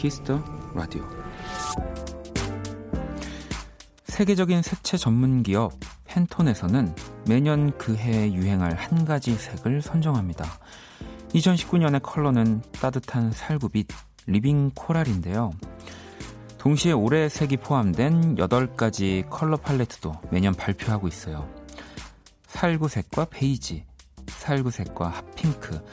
[0.00, 0.42] Kiss the
[0.74, 1.06] Radio
[4.06, 5.74] 세계적인 색채 전문 기업
[6.06, 6.94] 팬톤에서는
[7.28, 10.46] 매년 그 해에 유행할 한 가지 색을 선정합니다.
[11.34, 13.88] 2019년의 컬러는 따뜻한 살구빛
[14.26, 15.50] Living Coral인데요.
[16.56, 21.46] 동시에 올해 색이 포함된 8가지 컬러 팔레트도 매년 발표하고 있어요.
[22.46, 23.84] 살구색과 베이지,
[24.28, 25.84] 살구색과 핫핑크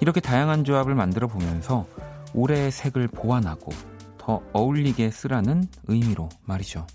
[0.00, 1.86] 이렇게 다양한 조합을 만들어 보면서
[2.36, 3.72] 올해의 색을 보완하고
[4.18, 6.86] 더 어울리게 쓰라는 의미로 말이죠.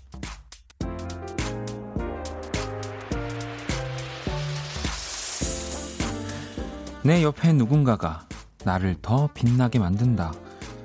[7.04, 8.26] 내 옆에 누군가가
[8.64, 10.32] 나를 더 빛나게 만든다.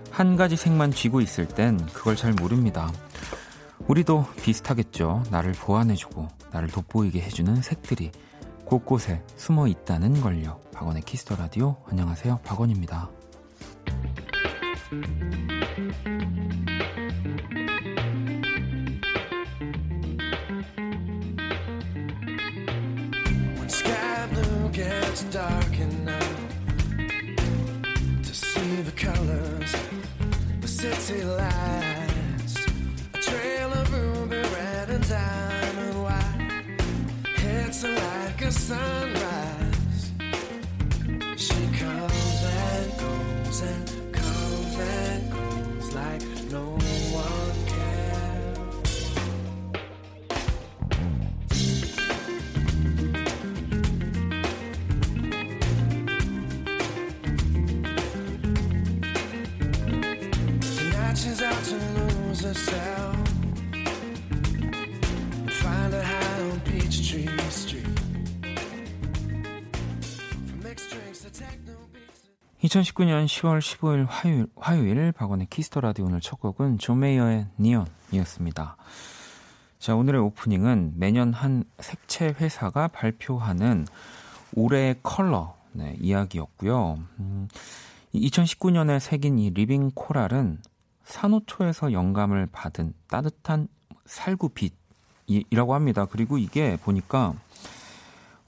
[0.10, 2.92] 한 가지 색만 쥐고 있을 땐 그걸 잘 모릅니다.
[3.88, 5.24] 우리도 비슷하겠죠.
[5.30, 8.12] 나를 보완해주고 나를 돋보이게 해주는 색들이
[8.66, 10.60] 곳곳에 숨어 있다는 걸요.
[10.74, 11.78] 박원의 키스터 라디오.
[11.88, 12.40] 안녕하세요.
[12.44, 13.17] 박원입니다.
[14.90, 16.17] Thank you.
[72.78, 78.78] 2019년 10월 15일 화요일, 화요일 박원의 Kiss the Radio 오늘 첫 곡은 존 메이어의 Neon이었습니다.
[79.80, 83.88] 자, 오늘의 오프닝은 매년 한 색채 회사가 발표하는
[84.54, 87.00] 올해의 컬러 네, 이야기였고요.
[87.20, 87.48] 음,
[88.14, 90.62] 2019년의 색인 이 Living Coral은
[91.04, 93.68] 산호초에서 영감을 받은 따뜻한
[94.06, 96.06] 살구빛이라고 합니다.
[96.06, 97.34] 그리고 이게 보니까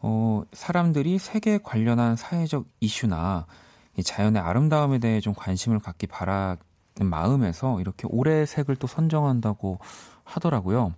[0.01, 3.47] 어, 사람들이 색에 관련한 사회적 이슈나
[3.99, 6.57] 이 자연의 아름다움에 대해 좀 관심을 갖기 바라는
[7.03, 9.79] 마음에서 이렇게 올해 색을 또 선정한다고
[10.23, 10.93] 하더라고요.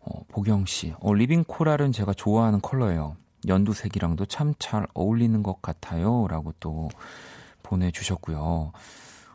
[0.00, 3.16] 어, 보경 씨, 어, Living Coral은 제가 좋아하는 컬러예요.
[3.46, 6.26] 연두색이랑도 참 잘 어울리는 것 같아요.
[6.28, 6.90] 라고 또
[7.62, 8.72] 보내주셨고요.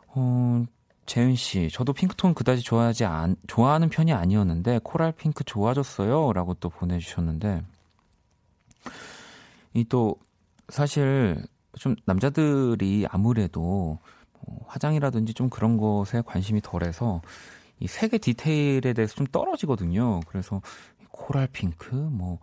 [0.08, 0.66] 어,
[1.06, 6.34] 재은 씨, 저도 핑크톤 그다지 좋아하지 않, 좋아하는 편이 아니었는데, coral pink 좋아졌어요.
[6.34, 7.64] 라고 또 보내주셨는데,
[9.74, 10.16] 이 또,
[10.70, 11.44] 사실,
[11.79, 13.97] 좀 남자들이 아무래도
[14.45, 17.22] 뭐 화장이라든지 좀 그런 것에 관심이 덜해서
[17.79, 20.19] 이 색의 디테일에 대해서 좀 떨어지거든요.
[20.28, 20.62] 그래서
[21.12, 22.39] 코랄 핑크, 뭐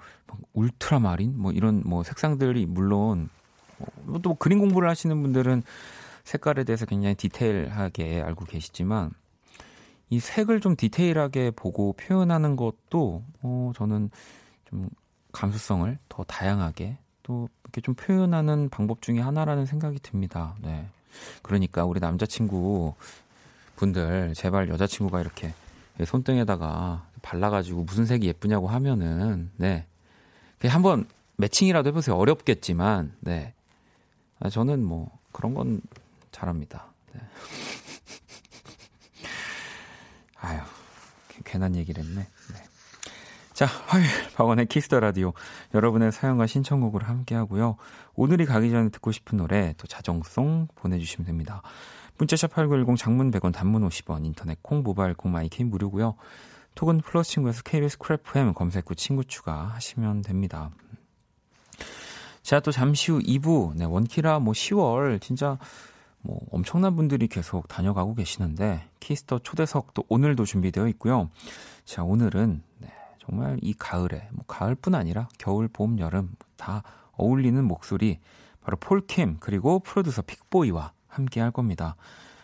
[0.54, 3.28] 울트라마린, 뭐 이런 뭐 색상들이 물론
[4.04, 5.62] 뭐, 또 그림 공부를 하시는 분들은
[6.24, 9.10] 색깔에 대해서 굉장히 디테일하게 알고 계시지만
[10.08, 14.10] 이 색을 좀 디테일하게 보고 표현하는 것도 어 저는
[14.64, 14.88] 좀
[15.32, 20.54] 감수성을 더 다양하게 또 이렇게 좀 표현하는 방법 중에 하나라는 생각이 듭니다.
[20.62, 20.86] 네.
[21.42, 22.94] 그러니까 우리 남자친구
[23.74, 25.52] 분들 제발 여자친구가 이렇게
[26.04, 29.86] 손등에다가 발라가지고 무슨 색이 예쁘냐고 하면은 네
[30.68, 32.16] 한번 매칭이라도 해보세요.
[32.16, 33.54] 어렵겠지만 네
[34.38, 35.80] 아, 저는 뭐 그런 건
[36.30, 36.86] 잘합니다.
[37.12, 37.20] 네.
[40.38, 40.60] 아유
[41.44, 42.28] 괜한 얘기를 했네.
[43.56, 43.64] 네.
[43.64, 44.06] 자, 화요일
[44.36, 45.32] 박원의 Kiss the Radio
[45.72, 47.76] 여러분의 사연과 신청곡을 함께 하고요.
[48.14, 51.62] 오늘이 가기 전에 듣고 싶은 노래 또 자정송 보내주시면 됩니다.
[52.18, 56.16] 문자샵 8910 장문 100원 단문 50원 인터넷 콩 모바일 콩 마이케이 무료고요.
[56.74, 60.70] 톡은 플러스 친구에서 KBS Cool FM 검색 후 친구 추가하시면 됩니다.
[62.42, 65.58] 자, 또 잠시 후 2부 네, 원키라 뭐 10월 진짜
[66.20, 71.30] 뭐 엄청난 분들이 계속 다녀가고 계시는데 키스 더 초대석도 오늘도 준비되어 있고요.
[71.86, 72.65] 자, 오늘은 네,
[73.26, 76.82] 정말 이 가을에 뭐 가을뿐 아니라 겨울, 봄, 여름 다
[77.12, 78.20] 어울리는 목소리
[78.60, 81.96] 바로 폴킴 그리고 프로듀서 픽보이와 함께 할 겁니다.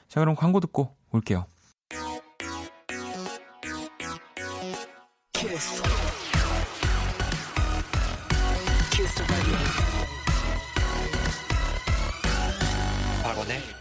[0.08, 1.46] 자, 그럼 광고 듣고 올게요.
[5.32, 5.82] 키스.
[8.90, 9.22] 키스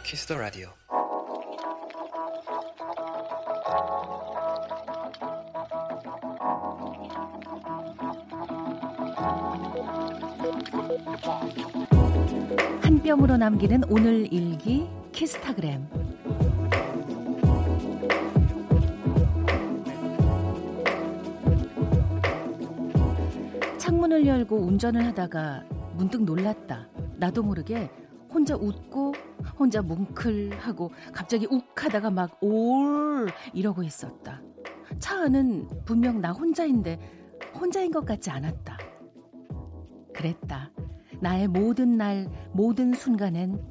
[0.03, 0.69] 키스 더 라디오.
[13.11, 15.85] 한 뼘으로 남기는 오늘 일기 키스타그램
[23.77, 25.65] 창문을 열고 운전을 하다가
[25.97, 26.87] 문득 놀랐다.
[27.17, 27.89] 나도 모르게
[28.29, 29.13] 혼자 웃고
[29.59, 34.41] 혼자 뭉클하고 갑자기 욱 하다가 막 올 이러고 있었다.
[34.99, 36.97] 차 안은 분명 나 혼자인데
[37.59, 38.77] 혼자인 것 같지 않았다.
[40.13, 40.71] 그랬다.
[41.21, 43.63] 나의 모든 날, 모든 순간엔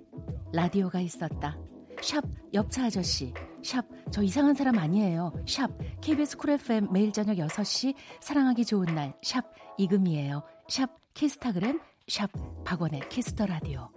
[0.52, 1.58] 라디오가 있었다.
[2.00, 2.24] 샵
[2.54, 3.34] 옆차 아저씨.
[3.62, 5.32] 샵 저 이상한 사람 아니에요.
[5.46, 5.70] 샵
[6.00, 9.14] KBS 쿨 FM 매일 저녁 6시 사랑하기 좋은 날.
[9.22, 9.44] 샵
[9.78, 10.42] 이금이에요.
[10.68, 11.80] 샵 키스타그램.
[12.08, 12.30] 샵
[12.64, 13.88] 박원의 키스터 라디오.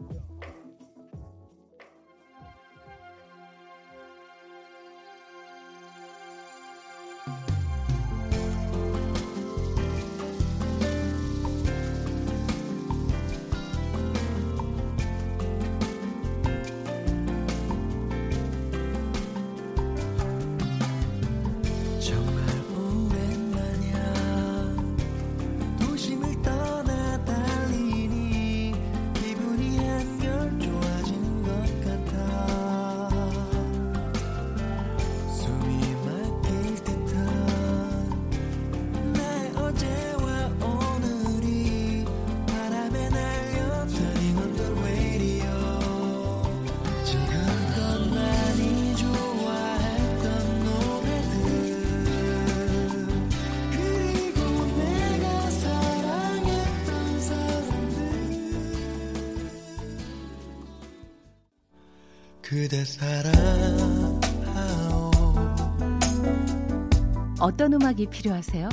[67.54, 68.68] 어떤 음악이 필요하세요?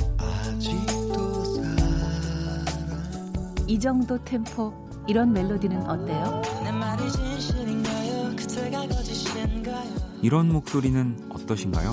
[3.67, 4.73] 이 정도 템포
[5.07, 6.41] 이런 멜로디는 어때요?
[10.23, 11.91] 이런 목소리는 어떠신가요?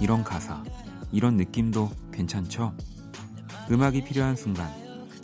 [0.00, 0.62] 이런 가사,
[1.10, 2.74] 이런 느낌도 괜찮죠?
[3.72, 4.70] 음악이 필요한 순간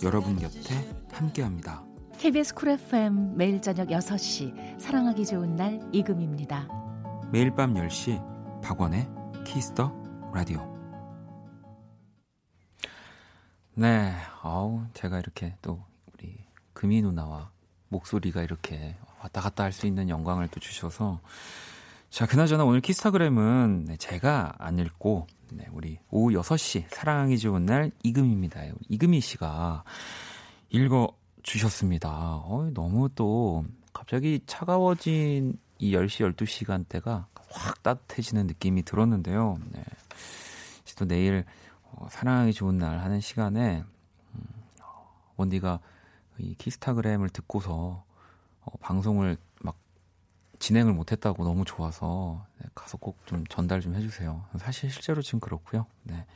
[0.03, 0.75] 여러분 곁에
[1.13, 1.85] 함께합니다.
[2.19, 6.67] KBS 쿨 FM 매일 저녁 6시 사랑하기 좋은 날 이금입니다.
[7.31, 9.09] 매일 밤 10시 박원의
[9.45, 9.93] Kiss the
[10.35, 10.67] Radio.
[13.75, 14.13] 네,
[14.43, 15.83] 아우 제가 이렇게 또
[16.13, 16.37] 우리
[16.73, 17.51] 금희 누나와
[17.89, 21.21] 목소리가 이렇게 왔다 갔다 할 수 있는 영광을 또 주셔서
[22.11, 27.91] 자, 그나저나 오늘 키스타그램은 네, 제가 안 읽고 네, 우리 오후 6시 사랑하기 좋은 날
[28.03, 28.63] 이금희입니다.
[28.89, 29.85] 이금희 씨가
[30.71, 32.11] 읽어 주셨습니다.
[32.11, 39.59] 어, 너무 또 갑자기 차가워진 이 10시, 12시간대가 확 따뜻해지는 느낌이 들었는데요.
[39.73, 39.83] 네.
[40.97, 41.45] 또 내일
[41.93, 43.85] 어, 사랑하기 좋은 날 하는 시간에
[44.35, 44.41] 음,
[45.37, 45.79] 원디가
[46.39, 48.03] 이 키스타그램을 듣고서
[48.63, 49.77] 어, 방송을 막
[50.59, 54.45] 진행을 못했다고 너무 좋아서 네, 가서 꼭 좀 전달 좀 해주세요.
[54.59, 55.87] 사실 실제로 지금 그렇고요.
[56.03, 56.27] 네.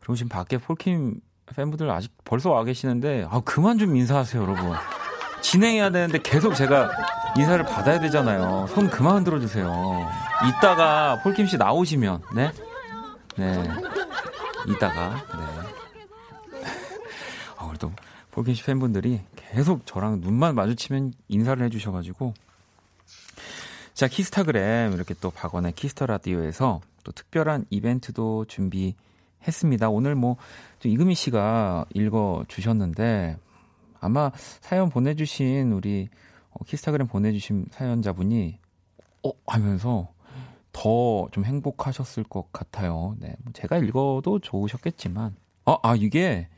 [0.00, 1.20] 그리고 지금 밖에 폴킴
[1.54, 4.72] 팬분들 아직 벌써 와 계시는데 아 그만 좀 인사하세요, 여러분.
[5.42, 6.90] 진행해야 되는데 계속 제가
[7.36, 8.66] 인사를 받아야 되잖아요.
[8.68, 9.70] 손 그만 흔들어 주세요.
[10.48, 12.50] 이따가 폴킴 씨 나오시면 네?
[13.36, 13.62] 네.
[14.68, 16.60] 이따가 네.
[17.56, 17.92] 아, 그래도
[18.30, 22.34] 폴킴 씨 팬분들이 계속 저랑 눈만 마주치면 인사를 해 주셔 가지고
[23.94, 28.94] 자, 키스타그램 이렇게 또 박원의 Kiss the Radio에서 또 특별한 이벤트도 준비
[29.46, 29.90] 했습니다.
[29.90, 30.36] 오늘 뭐
[30.82, 33.36] 이금희 씨가 읽어 주셨는데
[34.00, 36.08] 아마 사연 보내주신 우리
[36.50, 38.58] 어, 키스타그램 보내주신 사연자분이
[39.24, 40.08] 어 하면서
[40.72, 43.16] 더 좀 행복하셨을 것 같아요.
[43.18, 45.36] 네, 뭐 제가 읽어도 좋으셨겠지만
[45.66, 46.48] 어, 아 이게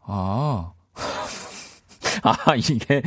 [0.00, 0.72] 아.
[2.22, 3.02] 아, 이게,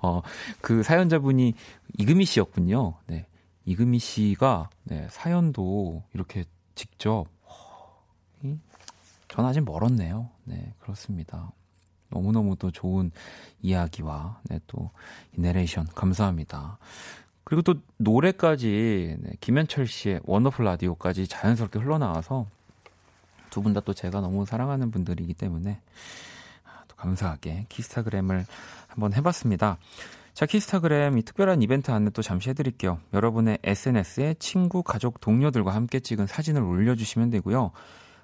[0.00, 0.22] 어,
[0.60, 1.54] 그 사연자분이
[1.98, 2.94] 이금희 씨였군요.
[3.06, 3.26] 네.
[3.64, 7.26] 이금희 씨가, 네, 사연도 이렇게 직접
[9.28, 10.28] 전 아직 멀었네요.
[10.44, 11.52] 네, 그렇습니다.
[12.10, 13.10] 너무너무 또 좋은
[13.62, 14.90] 이야기와 네, 또
[15.34, 16.78] 내레이션 감사합니다.
[17.44, 22.46] 그리고 또 노래까지 네, 김현철 씨의 원더풀 라디오까지 자연스럽게 흘러나와서
[23.50, 25.80] 두 분 다 또 제가 너무 사랑하는 분들이기 때문에
[26.64, 28.46] 아, 또 감사하게 키스타그램을
[28.88, 29.78] 한번 해봤습니다.
[30.32, 32.98] 자, 키스타그램 이 특별한 이벤트 안내 또 잠시 해드릴게요.
[33.12, 37.72] 여러분의 SNS에 친구, 가족, 동료들과 함께 찍은 사진을 올려주시면 되고요.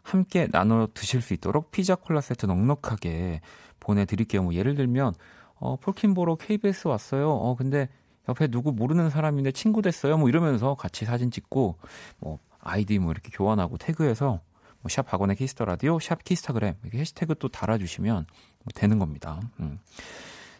[0.02, 3.42] 함께 나눠 드실 수 있도록 피자 콜라 세트 넉넉하게
[3.80, 4.42] 보내드릴게요.
[4.44, 5.12] 뭐 예를 들면
[5.56, 7.30] 어, 폴킴 보러 KBS 왔어요.
[7.30, 7.90] 어, 근데
[8.28, 10.18] 옆에 누구 모르는 사람인데 친구 됐어요.
[10.18, 11.76] 뭐 이러면서 같이 사진 찍고
[12.18, 14.40] 뭐 아이디 뭐 이렇게 교환하고 태그해서
[14.80, 18.26] 뭐 샵 박원의 키스 더 라디오, 샵 키스타그램 이렇게 해시태그 또 달아주시면
[18.64, 19.40] 뭐 되는 겁니다.
[19.61, 19.78] 음.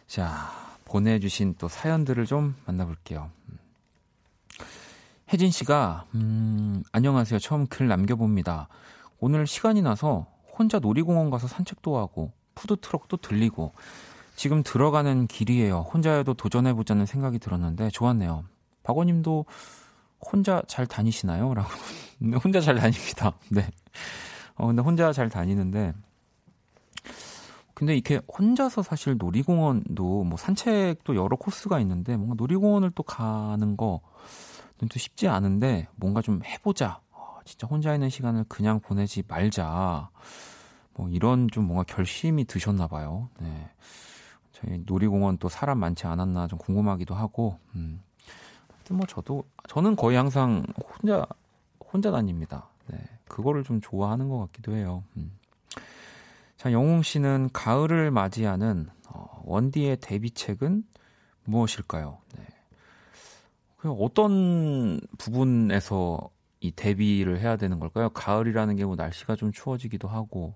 [0.07, 0.51] 자
[0.85, 3.29] 보내주신 또 사연들을 좀 만나볼게요.
[3.49, 3.59] 음.
[5.31, 7.39] 혜진 씨가 음, 안녕하세요.
[7.39, 8.67] 처음 글 남겨봅니다.
[9.19, 10.25] 오늘 시간이 나서
[10.57, 13.73] 혼자 놀이공원 가서 산책도 하고 푸드트럭도 들리고
[14.39, 15.79] 지금 들어가는 길이에요.
[15.93, 18.45] 혼자여도 도전해보자는 생각이 들었는데 좋았네요.
[18.83, 19.43] 박원님도
[20.21, 21.53] 혼자 잘 다니시나요?
[21.53, 21.67] 라고.
[22.41, 23.33] 혼자 잘 다닙니다.
[23.49, 23.69] 네.
[24.55, 25.91] 어, 근데 혼자 잘 다니는데.
[27.73, 33.99] 근데 이렇게 혼자서 사실 놀이공원도 뭐 산책도 여러 코스가 있는데 뭔가 놀이공원을 또 가는 거는
[34.89, 37.01] 또 쉽지 않은데 뭔가 좀 해보자.
[37.11, 40.09] 어, 진짜 혼자 있는 시간을 그냥 보내지 말자.
[40.93, 43.27] 뭐 이런 좀 뭔가 결심이 드셨나 봐요.
[43.41, 43.69] 네.
[44.61, 47.57] 저희 놀이공원 또 사람 많지 않았나 좀 궁금하기도 하고.
[47.75, 48.01] 음.
[48.73, 51.25] 하여튼 뭐 저도 저는 거의 항상 혼자
[51.91, 52.67] 혼자 다닙니다.
[52.87, 52.97] 네.
[53.27, 55.03] 그거를 좀 좋아하는 것 같기도 해요.
[55.17, 55.31] 음.
[56.57, 60.83] 자, 영웅 씨는 가을을 맞이하는 어, 원디의 데뷔책은
[61.45, 62.17] 무엇일까요?
[62.37, 62.45] 네.
[63.77, 66.19] 그 어떤 부분에서
[66.59, 68.09] 이 데뷔를 해야 되는 걸까요?
[68.09, 70.53] 가을이라는 게 뭐 날씨가 좀 추워지기도 하고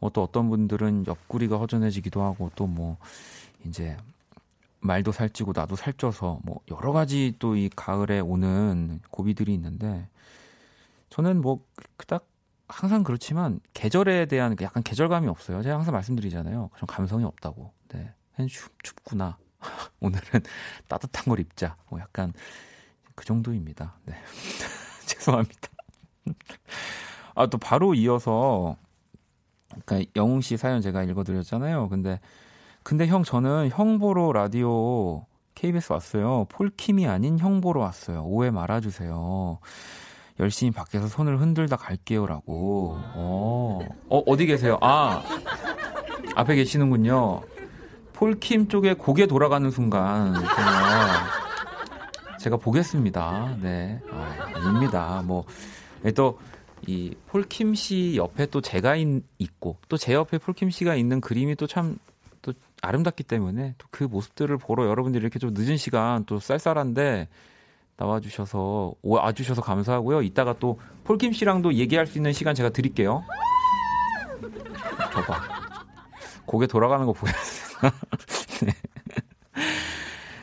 [0.00, 2.96] 뭐 또 어떤 분들은 옆구리가 허전해지기도 하고 또 뭐
[3.66, 3.96] 이제
[4.80, 10.08] 말도 살찌고 나도 살쪄서 뭐 여러 가지 또 이 가을에 오는 고비들이 있는데
[11.10, 11.64] 저는 뭐
[11.96, 12.26] 그닥
[12.68, 15.60] 항상 그렇지만 계절에 대한 그 약간 계절감이 없어요.
[15.62, 16.70] 제가 항상 말씀드리잖아요.
[16.78, 17.72] 좀 감성이 없다고.
[17.88, 18.14] 네.
[18.48, 19.36] 춥, 춥구나.
[20.00, 20.42] 오늘은
[20.88, 21.76] 따뜻한 걸 입자.
[21.90, 22.32] 뭐 약간
[23.16, 23.98] 그 정도입니다.
[24.06, 24.14] 네.
[25.04, 25.68] 죄송합니다.
[27.34, 28.76] 아, 또 바로 이어서
[29.84, 31.88] 그러니까 영웅 씨 사연 제가 읽어드렸잖아요.
[31.88, 32.20] 근데
[32.82, 35.24] 근데 형 저는 형 보러 라디오
[35.54, 36.46] KBS 왔어요.
[36.48, 38.24] 폴킴이 아닌 형 보러 왔어요.
[38.24, 39.58] 오해 말아주세요.
[40.40, 42.96] 열심히 밖에서 손을 흔들다 갈게요라고.
[43.14, 44.78] 어, 어 어디 계세요?
[44.80, 45.22] 아
[46.34, 47.42] 앞에 계시는군요.
[48.14, 51.26] 폴킴 쪽에 고개 돌아가는 순간 제가,
[52.38, 53.56] 제가 보겠습니다.
[53.62, 55.22] 네, 아, 아닙니다.
[55.24, 55.44] 뭐
[56.14, 56.38] 또
[56.90, 59.06] 이 폴킴 씨 옆에 또 제가 있,
[59.38, 64.86] 있고 또 제 옆에 폴킴 씨가 있는 그림이 또참또 아름답기 때문에 또 그 모습들을 보러
[64.88, 67.28] 여러분들이 이렇게 좀 늦은 시간 또 쌀쌀한데
[67.96, 70.22] 나와주셔서 와주셔서 감사하고요.
[70.22, 73.22] 이따가 또 폴킴 씨랑도 얘기할 수 있는 시간 제가 드릴게요.
[75.12, 75.40] 저봐
[76.46, 77.90] 고개 돌아가는 거 보였어요.
[78.64, 78.72] 네.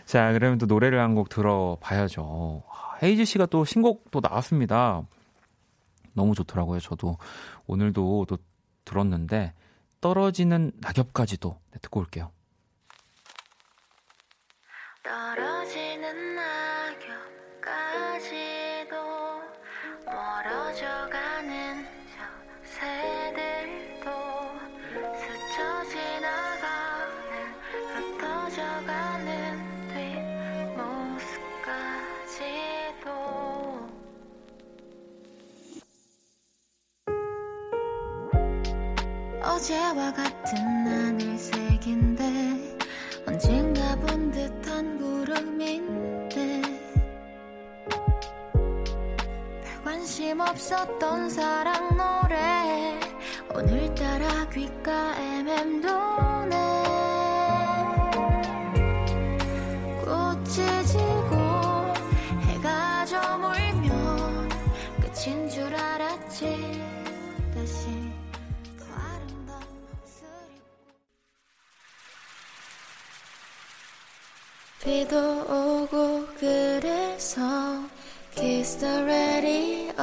[0.05, 2.63] 자, 그러면 또 노래를 한 곡 들어봐야죠.
[3.03, 5.03] 헤이즈 씨가 또 신곡 또 나왔습니다.
[6.17, 6.79] 너무 좋더라고요.
[6.79, 7.17] 저도
[7.67, 8.37] 오늘도 또
[8.85, 9.53] 들었는데
[10.01, 12.31] 떨어지는 낙엽까지도 네, 듣고 올게요.
[15.03, 15.76] 떨어지
[39.67, 40.57] 어제와 같은
[40.87, 42.23] 하늘색인데
[43.27, 46.61] 언젠가 본 듯한 구름인데
[49.61, 52.97] 별 관심 없었던 사랑 노래
[53.53, 56.26] 오늘따라 귓가에 맴도
[74.87, 77.41] 비도 오고 그래서
[78.33, 80.01] Kiss the radio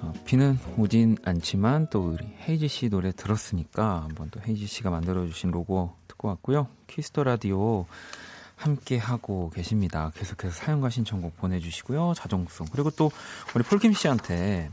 [0.00, 5.50] 어, 비는 오진 않지만 또 우리 헤이즈 씨 노래 들었으니까 한번 또 헤이즈 씨가 만들어주신
[5.50, 6.68] 로고 듣고 왔고요.
[6.86, 7.86] 키스 더 라디오
[8.62, 10.12] 함께 하고 계십니다.
[10.14, 12.12] 계속해서 사연과 신청곡 보내주시고요.
[12.14, 13.10] 자정송 그리고 또
[13.54, 14.70] 우리 폴킴 씨한테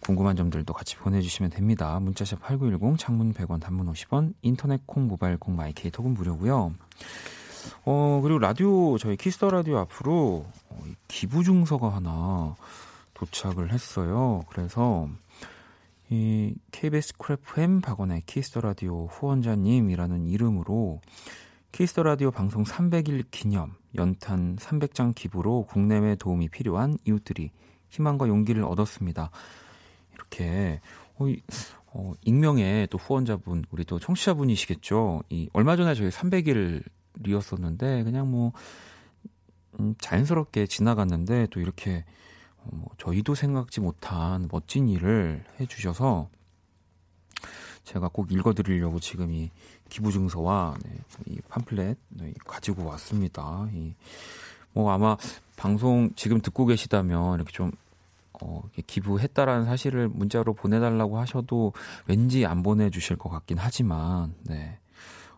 [0.00, 1.98] 궁금한 점들도 같이 보내주시면 됩니다.
[2.00, 6.74] 문자샵 8910 장문 100원 단문 50원 인터넷 콩 모바일 콩 마이케이 톡은 무료고요.
[7.86, 12.54] 어 그리고 라디오 저희 키스 더 라디오 앞으로 어, 기부 증서가 하나
[13.14, 14.44] 도착을 했어요.
[14.48, 15.08] 그래서
[16.10, 21.00] 이 KBS 쿨FM 박원의 키스 더 라디오 후원자님이라는 이름으로
[21.74, 27.50] 키스 더 라디오 방송 300일 기념 연탄 300장 기부로 국내외 도움이 필요한 이웃들이
[27.88, 29.32] 희망과 용기를 얻었습니다.
[30.14, 30.80] 이렇게
[31.16, 31.26] 어,
[31.86, 35.24] 어, 익명의 또 후원자분, 우리 또 청취자분이시겠죠.
[35.30, 38.52] 이 얼마 전에 저희 300일이었었는데 그냥 뭐
[39.80, 42.04] 음, 자연스럽게 지나갔는데 또 이렇게
[42.58, 46.28] 어, 뭐 저희도 생각지 못한 멋진 일을 해주셔서
[47.82, 49.50] 제가 꼭 읽어드리려고 지금 이
[49.94, 50.90] 기부증서와 네,
[51.26, 53.68] 이 팜플렛 네, 가지고 왔습니다.
[53.72, 53.94] 이,
[54.72, 55.16] 뭐 아마
[55.56, 57.70] 방송 지금 듣고 계시다면 이렇게 좀
[58.42, 61.72] 어, 기부했다라는 사실을 문자로 보내달라고 하셔도
[62.06, 64.78] 왠지 안 보내주실 것 같긴 하지만, 네.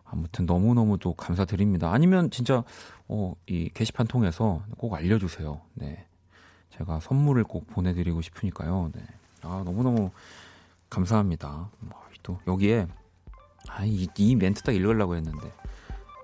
[0.03, 1.91] 아무튼 너무너무도 감사드립니다.
[1.91, 2.63] 아니면 진짜,
[3.07, 5.61] 어, 이 게시판 통해서 꼭 알려주세요.
[5.75, 6.07] 네.
[6.71, 8.89] 제가 선물을 꼭 보내드리고 싶으니까요.
[8.95, 9.03] 네.
[9.43, 10.09] 아, 너무너무
[10.89, 11.69] 감사합니다.
[11.79, 12.87] 뭐, 또 여기에,
[13.69, 15.51] 아, 이, 이 멘트 딱 읽으려고 했는데,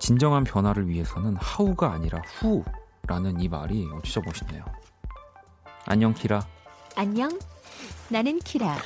[0.00, 4.64] 진정한 변화를 위해서는 how가 아니라 who라는 이 말이 진짜 멋있네요.
[5.86, 6.46] 안녕, 키라.
[6.96, 7.38] 안녕.
[8.08, 8.76] 나는 키라.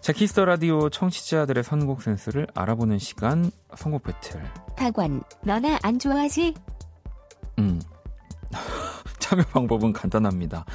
[0.00, 4.42] 자, 키스 더 라디오 청취자들의 선곡 센스를 알아보는 시간 선곡 배틀.
[4.76, 6.54] 박원, 너 나 안 좋아하지?
[7.58, 7.80] 음.
[9.18, 10.66] 참여 방법은 간단합니다.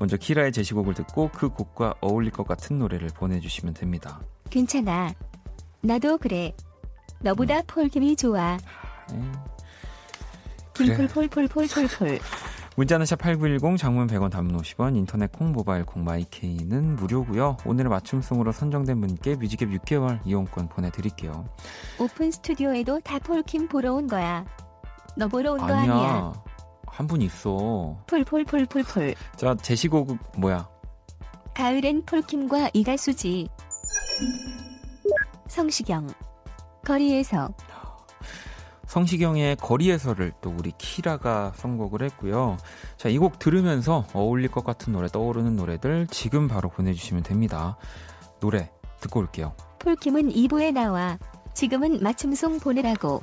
[0.00, 4.20] 먼저 키라의 제시곡을 듣고 그 곡과 어울릴 것 같은 노래를 보내주시면 됩니다.
[4.50, 5.12] 괜찮아.
[5.82, 6.52] 나도 그래.
[7.20, 7.62] 너보다 음.
[7.66, 8.56] 폴킴이 좋아.
[9.12, 9.32] 음.
[10.74, 12.18] 김폴폴폴폴폴폴.
[12.76, 17.58] 문자는 샵8910 장문 100원 단문 50원 인터넷 콩 모바일 콩 마이케이는 무료고요.
[17.66, 21.44] 오늘 맞춤송으로 선정된 분께 뮤직앱 6개월 이용권 보내드릴게요.
[22.00, 24.46] 오픈 스튜디오에도 다 폴킴 보러 온 거야.
[25.16, 25.80] 너 보러 온 거 아니야.
[25.92, 26.32] 아니야.
[26.86, 27.98] 한 분 있어.
[28.06, 29.14] 폴폴폴폴폴.
[29.36, 30.68] 자 제시곡 뭐야?
[31.54, 33.48] 가을엔 폴킴과 이가수지.
[35.52, 36.08] 성시경.
[36.82, 37.50] 거리에서.
[38.86, 42.56] 성시경의 거리에서를 또 우리 키라가 선곡을 했고요.
[42.96, 47.76] 자, 이 곡 들으면서 어울릴 것 같은 노래, 떠오르는 노래들 지금 바로 보내주시면 됩니다.
[48.40, 49.54] 노래 듣고 올게요.
[49.80, 51.18] 폴킴은 2부에 나와.
[51.52, 53.22] 지금은 맞춤송 보내라고.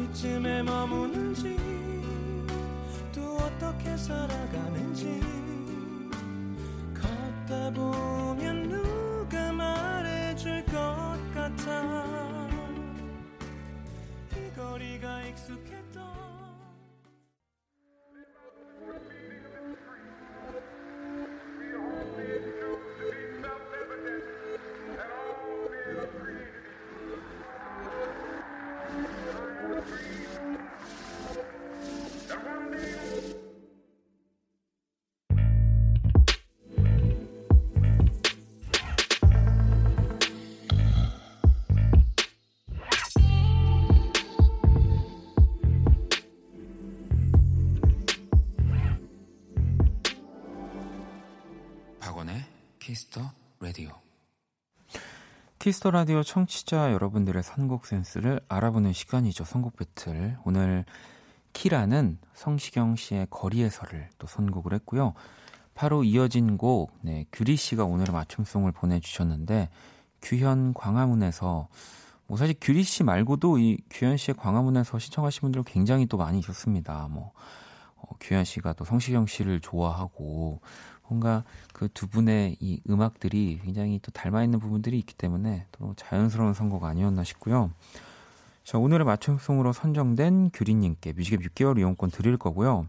[0.00, 1.56] 어디쯤에 머무는지
[3.14, 5.20] 또 어떻게 살아가는지.
[6.94, 10.72] 걷다 보면 누가 말해줄 것
[11.34, 12.48] 같아.
[14.56, 15.79] 거리가 익숙했
[55.60, 59.44] 키스 더 라디오 청취자 여러분들의 선곡 센스를 알아보는 시간이죠.
[59.44, 60.38] 선곡 배틀.
[60.44, 60.86] 오늘
[61.52, 65.12] 키라는 성시경 씨의 거리에서를 또 선곡을 했고요.
[65.74, 69.68] 바로 이어진 곡, 네, 규리 씨가 오늘 맞춤송을 보내주셨는데,
[70.22, 71.68] 규현 광화문에서,
[72.26, 77.06] 뭐 사실 규리 씨 말고도 이 규현 씨의 광화문에서 신청하신 분들 굉장히 또 많이 있었습니다.
[77.10, 77.32] 뭐,
[78.02, 80.60] 어, 규현 씨가 또 성시경 씨를 좋아하고,
[81.08, 86.54] 뭔가 그 두 분의 이 음악들이 굉장히 또 닮아 있는 부분들이 있기 때문에 또 자연스러운
[86.54, 87.70] 선곡 아니었나 싶고요.
[88.64, 92.86] 자, 오늘의 맞춤송으로 선정된 규리님께 뮤직앱 6개월 이용권 드릴 거고요.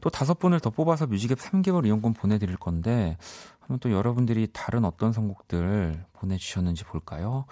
[0.00, 3.16] 또 다섯 분을 더 뽑아서 뮤직앱 3개월 이용권 보내드릴 건데,
[3.60, 7.46] 한번 또 여러분들이 다른 어떤 선곡들 보내주셨는지 볼까요?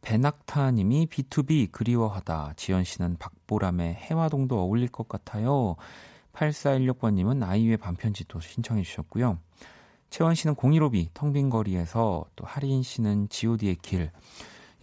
[0.00, 2.54] 베낙타 님이 B2B 그리워하다.
[2.56, 5.76] 지연 씨는 박보람의 해화동도 어울릴 것 같아요.
[6.34, 9.38] 8416번님은 아이유의 밤편지도 신청해 주셨고요.
[10.10, 14.10] 채원 씨는 015B 텅빈 거리에서 또 하리인 씨는 god의 길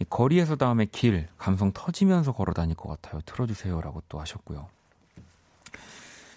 [0.08, 3.20] 거리에서 다음에 길 감성 터지면서 걸어 다닐 것 같아요.
[3.24, 4.68] 틀어주세요라고 또 하셨고요.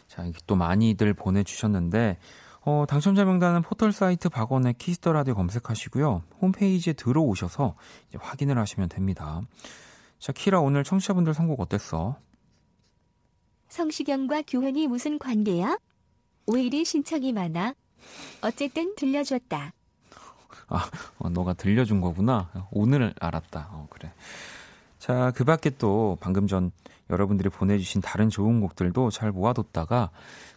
[0.08, 2.17] 자, 이렇게 또 많이들 보내주셨는데
[2.62, 6.23] 어, 당첨자 명단은 포털 사이트 박원의 키스 더 라디오 검색하시고요.
[6.41, 7.75] 홈페이지에 들어오셔서
[8.17, 9.41] 확인을 하시면 됩니다.
[10.19, 12.17] 자, 키라 오늘 청취자분들 선곡 어땠어?
[13.69, 15.78] 성시경과 규현이 무슨 관계야?
[16.47, 17.73] 왜 이리 신청이 많아?
[18.41, 19.73] 어쨌든 들려줬다.
[20.67, 22.49] 아, 어, 너가 들려준 거구나.
[22.71, 23.69] 오늘 알았다.
[23.71, 24.12] 어, 그래.
[24.99, 26.71] 자, 그 밖에 또 방금 전
[27.10, 30.10] 여러분들이 보내주신 다른 좋은 곡들도 잘 모아뒀다가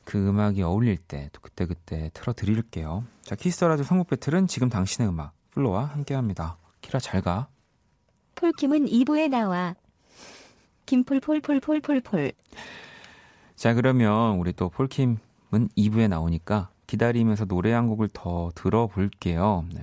[0.05, 3.05] 그 음악이 어울릴 때 또 그때그때 틀어드릴게요.
[3.23, 6.57] 자, 키스터라디오 선곡 배틀은 지금 당신의 음악, 플로와 함께 합니다.
[6.81, 7.49] 키라 잘 가.
[8.37, 9.75] 폴킴은 2부에 나와.
[10.87, 12.33] 김폴폴폴폴폴폴.
[13.59, 15.19] 자, 그러면 우리 또 폴킴은
[15.77, 19.65] 2부에 나오니까 기다리면서 노래 한 곡을 더 들어볼게요.
[19.75, 19.83] 네.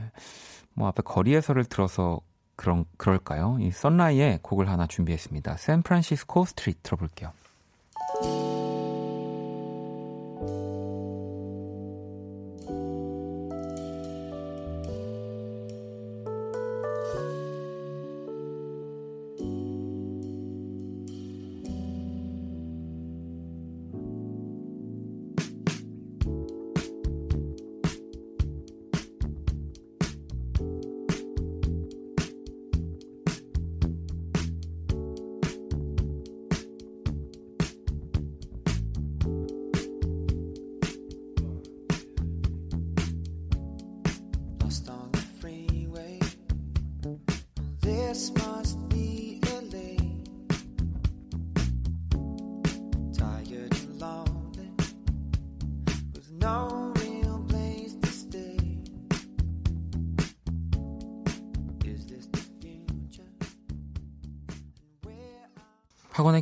[0.73, 2.21] 뭐 앞에 거리에서를 들어서
[2.55, 3.57] 그런 그럴까요?
[3.59, 5.57] 이 Sun Rai의 곡을 하나 준비했습니다.
[5.57, 7.33] San Francisco Street 들어볼게요.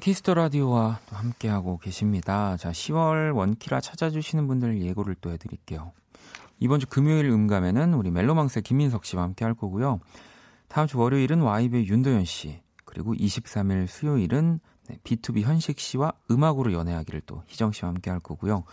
[0.04, 2.58] 키스 더 라디오와 또 함께하고 계십니다.
[2.58, 5.94] 자, 10월 원키라 찾아주시는 분들 예고를 또 해드릴게요.
[6.60, 10.02] 이번 주 금요일 음감에는 우리 멜로망스의 김민석 씨와 함께 할 거고요.
[10.68, 17.22] 다음 주 월요일은 YB의 윤도현 씨, 그리고 23일 수요일은 네, BTOB 현식 씨와 음악으로 연애하기를
[17.26, 18.66] 또 희정 씨와 함께 할 거고요.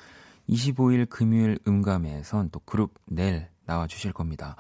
[0.49, 4.57] 25일 금요일 음감에선 또 그룹 넬 나와 주실 겁니다.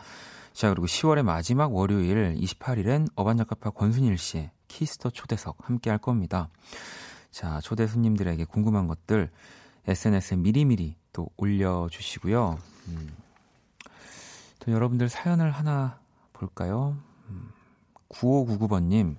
[0.52, 6.48] 자, 그리고 10월의 마지막 월요일 28일엔 어반자카파 권순일 씨의 키스 더 초대석 함께 할 겁니다.
[7.30, 9.30] 자, 초대 손님들에게 궁금한 것들
[9.87, 12.59] SNS에 미리미리 또 올려주시고요.
[12.88, 13.16] 음,
[14.61, 15.98] 또 여러분들 사연을 하나
[16.33, 16.96] 볼까요?
[17.28, 17.50] 음,
[18.09, 19.16] 9599번님,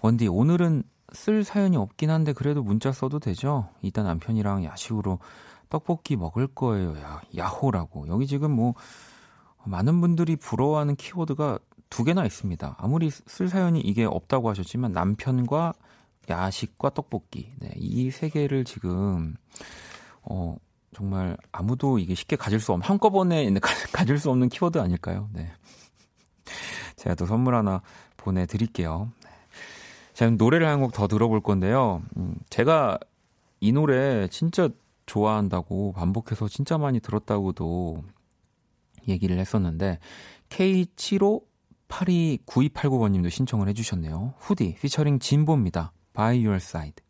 [0.00, 0.82] 원디, 오늘은
[1.12, 3.68] 쓸 사연이 없긴 한데 그래도 문자 써도 되죠?
[3.82, 5.20] 이따 남편이랑 야식으로
[5.70, 6.98] 떡볶이 먹을 거예요.
[6.98, 8.08] 야, 야호라고.
[8.08, 8.74] 여기 지금 뭐,
[9.64, 11.58] 많은 분들이 부러워하는 키워드가
[11.90, 12.76] 두 개나 있습니다.
[12.78, 15.74] 아무리 쓸 사연이 이게 없다고 하셨지만 남편과
[16.28, 17.52] 야식과 떡볶이.
[17.58, 19.34] 네, 이 세 개를 지금,
[20.22, 20.56] 어,
[20.94, 23.50] 정말 아무도 이게 쉽게 가질 수 없는, 한꺼번에
[23.92, 25.28] 가질 수 없는 키워드 아닐까요?
[25.32, 25.50] 네.
[26.96, 27.82] 제가 또 선물 하나
[28.16, 29.10] 보내드릴게요.
[30.14, 32.02] 자, 노래를 한 곡 더 들어볼 건데요.
[32.16, 32.98] 음, 제가
[33.60, 34.68] 이 노래 진짜
[35.06, 38.02] 좋아한다고 반복해서 진짜 많이 들었다고도
[39.08, 39.98] 얘기를 했었는데
[41.94, 44.34] K75829289번님도 신청을 해주셨네요.
[44.38, 45.92] 후디 피처링 진보입니다.
[46.12, 47.02] By your side.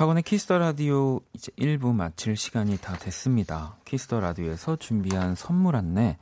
[0.00, 3.76] 박원의 키스 더 라디오 이제 1부 마칠 시간이 다 됐습니다.
[3.84, 6.16] 키스 더 라디오에서 준비한 선물 안내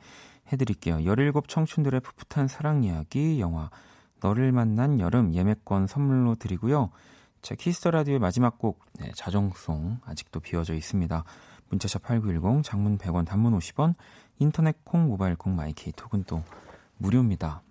[0.51, 0.99] 해드릴게요.
[0.99, 3.69] 17 청춘들의 풋풋한 사랑 이야기 영화
[4.19, 6.89] 너를 만난 여름 예매권 선물로 드리고요.
[7.41, 11.23] 제 키스 더 라디오의 마지막 곡 네, 자정송 아직도 비어져 있습니다.
[11.69, 13.95] 문자샵 8910 장문 100원 단문 50원
[14.39, 16.43] 인터넷 콩 모바일 콩 마이케이 톡은 또
[16.97, 17.61] 무료입니다.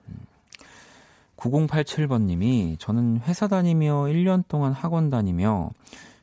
[1.38, 5.70] 9087번님이 저는 회사 다니며 1년 동안 학원 다니며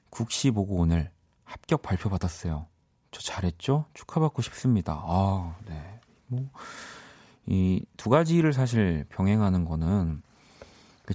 [0.09, 1.09] 국시 보고 오늘
[1.45, 2.67] 합격 발표 받았어요.
[3.11, 3.85] 저 잘했죠?
[3.93, 5.01] 축하받고 싶습니다.
[5.05, 5.99] 아, 네.
[6.27, 6.49] 뭐,
[7.47, 10.21] 이 두 가지를 사실 병행하는 거는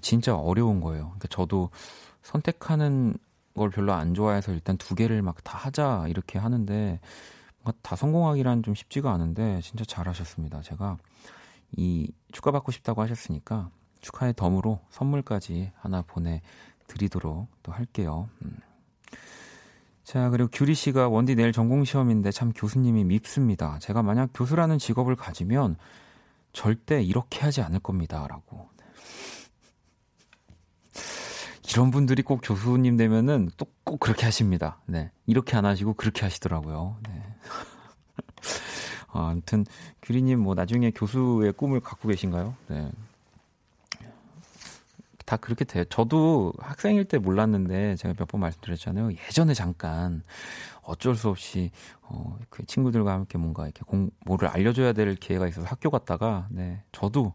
[0.00, 1.04] 진짜 어려운 거예요.
[1.06, 1.70] 그러니까 저도
[2.22, 3.14] 선택하는
[3.54, 7.00] 걸 별로 안 좋아해서 일단 두 개를 막 다 하자 이렇게 하는데
[7.82, 10.62] 다 성공하기란 좀 쉽지가 않은데 진짜 잘하셨습니다.
[10.62, 10.96] 제가
[11.76, 18.28] 이 축하받고 싶다고 하셨으니까 축하의 덤으로 선물까지 하나 보내드리도록 또 할게요.
[18.42, 18.56] 음.
[20.04, 23.78] 자, 그리고 규리 씨가 원디 내일 전공 시험인데 참 교수님이 밉습니다.
[23.78, 25.76] 제가 만약 교수라는 직업을 가지면
[26.52, 28.26] 절대 이렇게 하지 않을 겁니다.
[28.28, 28.68] 라고.
[31.68, 34.78] 이런 분들이 꼭 교수님 되면은 또 꼭 그렇게 하십니다.
[34.86, 35.10] 네.
[35.26, 36.96] 이렇게 안 하시고 그렇게 하시더라고요.
[37.08, 37.24] 네.
[39.10, 39.66] 아, 아무튼
[40.00, 42.54] 규리님 뭐 나중에 교수의 꿈을 갖고 계신가요?
[42.68, 42.88] 네.
[45.31, 45.85] 다 그렇게 돼요.
[45.85, 49.12] 저도 학생일 때 몰랐는데 제가 몇 번 말씀드렸잖아요.
[49.12, 50.25] 예전에 잠깐
[50.83, 51.71] 어쩔 수 없이
[52.03, 56.83] 어, 그 친구들과 함께 뭔가 이렇게 공, 뭐를 알려줘야 될 기회가 있어서 학교 갔다가 네
[56.90, 57.33] 저도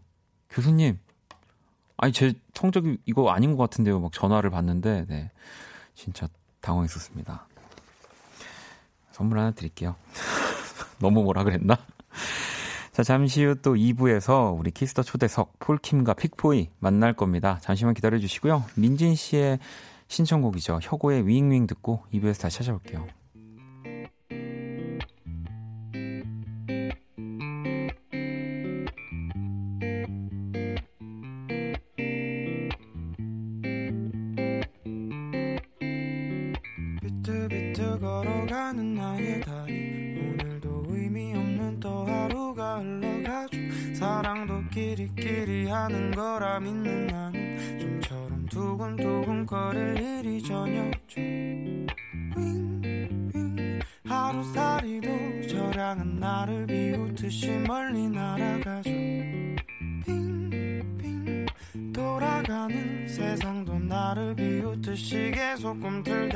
[0.50, 0.98] 교수님
[1.96, 3.98] 아니 제 성적이 이거 아닌 것 같은데요.
[3.98, 5.30] 막 전화를 받는데 네
[5.94, 6.28] 진짜
[6.60, 7.48] 당황했었습니다.
[9.12, 9.96] 선물 하나 드릴게요.
[11.00, 11.78] 너무 뭐라 그랬나?
[12.96, 17.58] 자, 잠시 후 또 2부에서 우리 키스 더 초대석 폴킴과 픽보이 만날 겁니다.
[17.60, 18.64] 잠시만 기다려 주시고요.
[18.74, 19.58] 민진 씨의
[20.08, 20.78] 신청곡이죠.
[20.80, 23.06] 혁오의 윙윙 듣고 2부에서 다시 찾아올게요.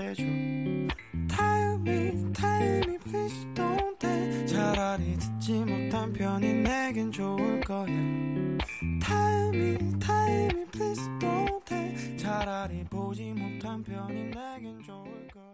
[0.01, 0.25] 꿈틀대죠
[1.29, 9.55] Tell me, tell me, please don't tell 차라리 듣지 못한 편이 내겐 좋을 거야 Tell
[9.55, 15.50] me, tell me, please don't tell 차라리 보지 못한 편이 내겐 좋을 거야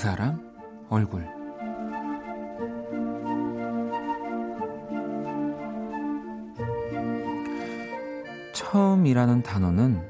[0.00, 0.40] 사람
[0.88, 1.28] 얼굴
[8.54, 10.02] 처음이라는 단어는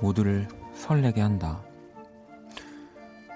[0.00, 1.62] 모두를 설레게 한다.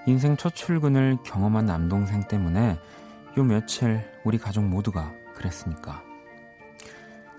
[0.07, 2.79] 인생 첫 출근을 경험한 남동생 때문에
[3.37, 6.01] 요 며칠 우리 가족 모두가 그랬으니까.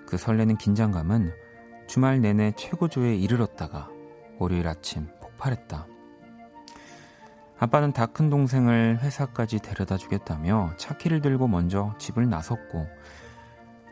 [0.06, 1.32] 그 설레는 긴장감은
[1.88, 3.88] 주말 내내 최고조에 이르렀다가
[4.38, 5.91] 월요일 아침 폭발했다.
[7.62, 12.88] 아빠는 다 큰 동생을 회사까지 데려다 주겠다며 차키를 들고 먼저 집을 나섰고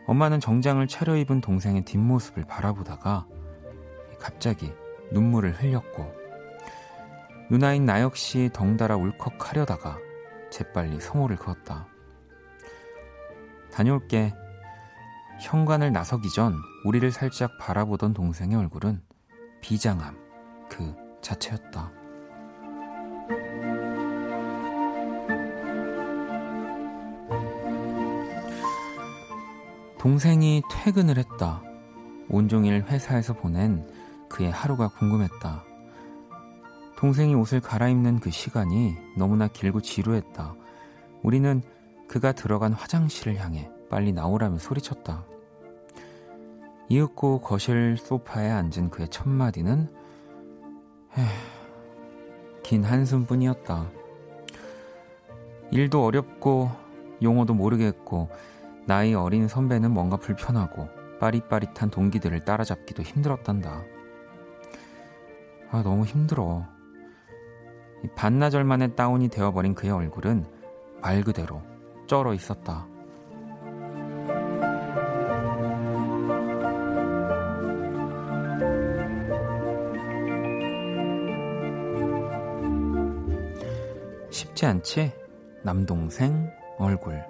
[0.07, 3.25] 엄마는 정장을 차려입은 동생의 뒷모습을 바라보다가
[4.19, 4.73] 갑자기
[5.13, 6.11] 눈물을 흘렸고
[7.49, 9.97] 누나인 나 역시 덩달아 울컥하려다가
[10.49, 11.87] 재빨리 성호를 그었다.
[13.71, 14.33] 다녀올게.
[15.39, 19.01] 현관을 나서기 전 우리를 살짝 바라보던 동생의 얼굴은
[19.61, 20.17] 비장함
[20.69, 22.00] 그 자체였다.
[30.01, 31.61] 동생이 퇴근을 했다.
[32.27, 33.87] 온종일 회사에서 보낸
[34.29, 35.63] 그의 하루가 궁금했다.
[36.97, 40.55] 동생이 옷을 갈아입는 그 시간이 너무나 길고 지루했다.
[41.21, 41.61] 우리는
[42.07, 45.23] 그가 들어간 화장실을 향해 빨리 나오라며 소리쳤다.
[46.89, 49.87] 이윽고 거실 소파에 앉은 그의 첫 마디는
[51.17, 51.60] 에휴,
[52.63, 53.89] 긴 한숨뿐이었다.
[55.71, 56.71] 일도 어렵고
[57.21, 58.29] 용어도 모르겠고
[58.85, 63.83] 나이 어린 선배는 뭔가 불편하고 빠릿빠릿한 동기들을 따라잡기도 힘들었단다.
[65.71, 66.65] 아, 너무 힘들어.
[68.03, 70.45] 이 반나절 만에 다운이 되어버린 그의 얼굴은
[71.01, 71.61] 말 그대로
[72.07, 72.87] 쩔어 있었다.
[84.65, 85.11] 않지?
[85.63, 87.23] 남동생 얼굴.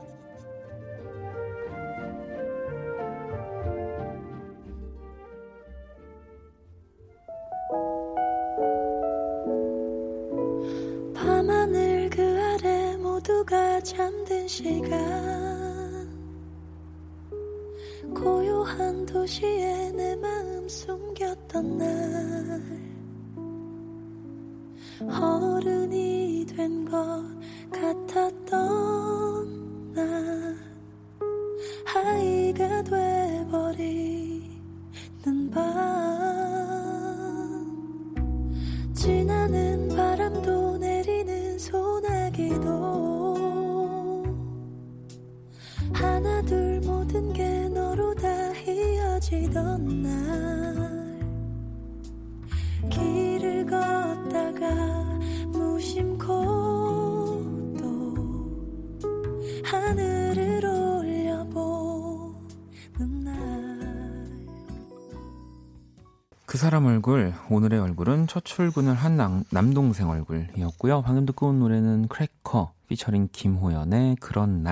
[68.31, 71.01] 첫 출근을 한 남, 남동생 얼굴이었고요.
[71.01, 74.63] 방금 듣고 온 노래는 크래커, 피처링 김호연의 그런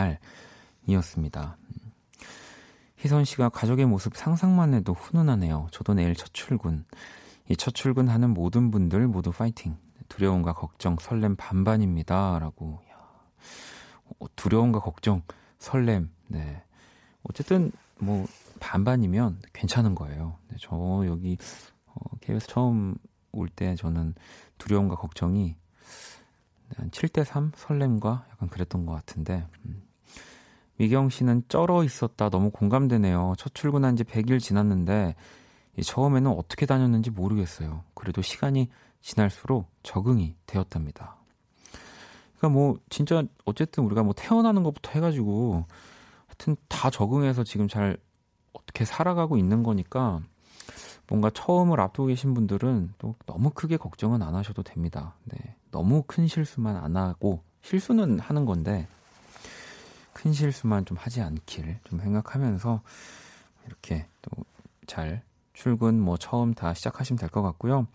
[0.88, 1.58] 날이었습니다.
[3.00, 5.67] 희선 씨가 가족의 모습 상상만 해도 훈훈하네요.
[5.72, 6.86] 저도 내일 첫 출근.
[7.50, 9.76] 이 첫 출근하는 모든 분들 모두 파이팅.
[10.08, 12.39] 두려움과 걱정, 설렘 반반입니다.
[12.39, 12.80] 라고.
[12.89, 12.95] 야,
[14.06, 15.22] 어, 두려움과 걱정,
[15.58, 16.10] 설렘.
[16.28, 16.63] 네.
[17.24, 18.26] 어쨌든 뭐
[18.62, 20.38] 반반이면 괜찮은 거예요.
[20.48, 21.38] 네, 저 여기
[21.88, 22.95] 어, KBS 처음
[23.32, 24.15] 올 때 저는
[24.58, 25.56] 두려움과 걱정이
[26.76, 29.84] 한 7대 3 설렘과 약간 그랬던 것 같은데 음.
[30.78, 33.34] 미경 씨는 쩔어 있었다 너무 공감되네요.
[33.38, 35.15] 첫 출근한 지 100일 지났는데
[35.78, 37.84] 이 처음에는 어떻게 다녔는지 모르겠어요.
[37.94, 38.70] 그래도 시간이
[39.02, 41.18] 지날수록 적응이 되었답니다.
[42.38, 45.65] 그러니까 뭐 진짜 어쨌든 우리가 뭐 태어나는 것부터 해가지고
[46.28, 47.98] 하여튼 다 적응해서 지금 잘
[48.54, 50.22] 어떻게 살아가고 있는 거니까
[51.10, 55.15] 뭔가 처음을 앞두고 계신 분들은 또 너무 크게 걱정은 안 하셔도 됩니다.
[55.26, 55.38] 네.
[55.72, 58.88] 너무 큰 실수만 안 하고 실수는 하는 건데
[60.13, 62.82] 큰 실수만 좀 하지 않길 좀 생각하면서
[63.67, 64.43] 이렇게 또
[64.89, 65.22] 잘
[65.54, 67.88] 출근 뭐 처음 다 시작하시면 될 것 같고요.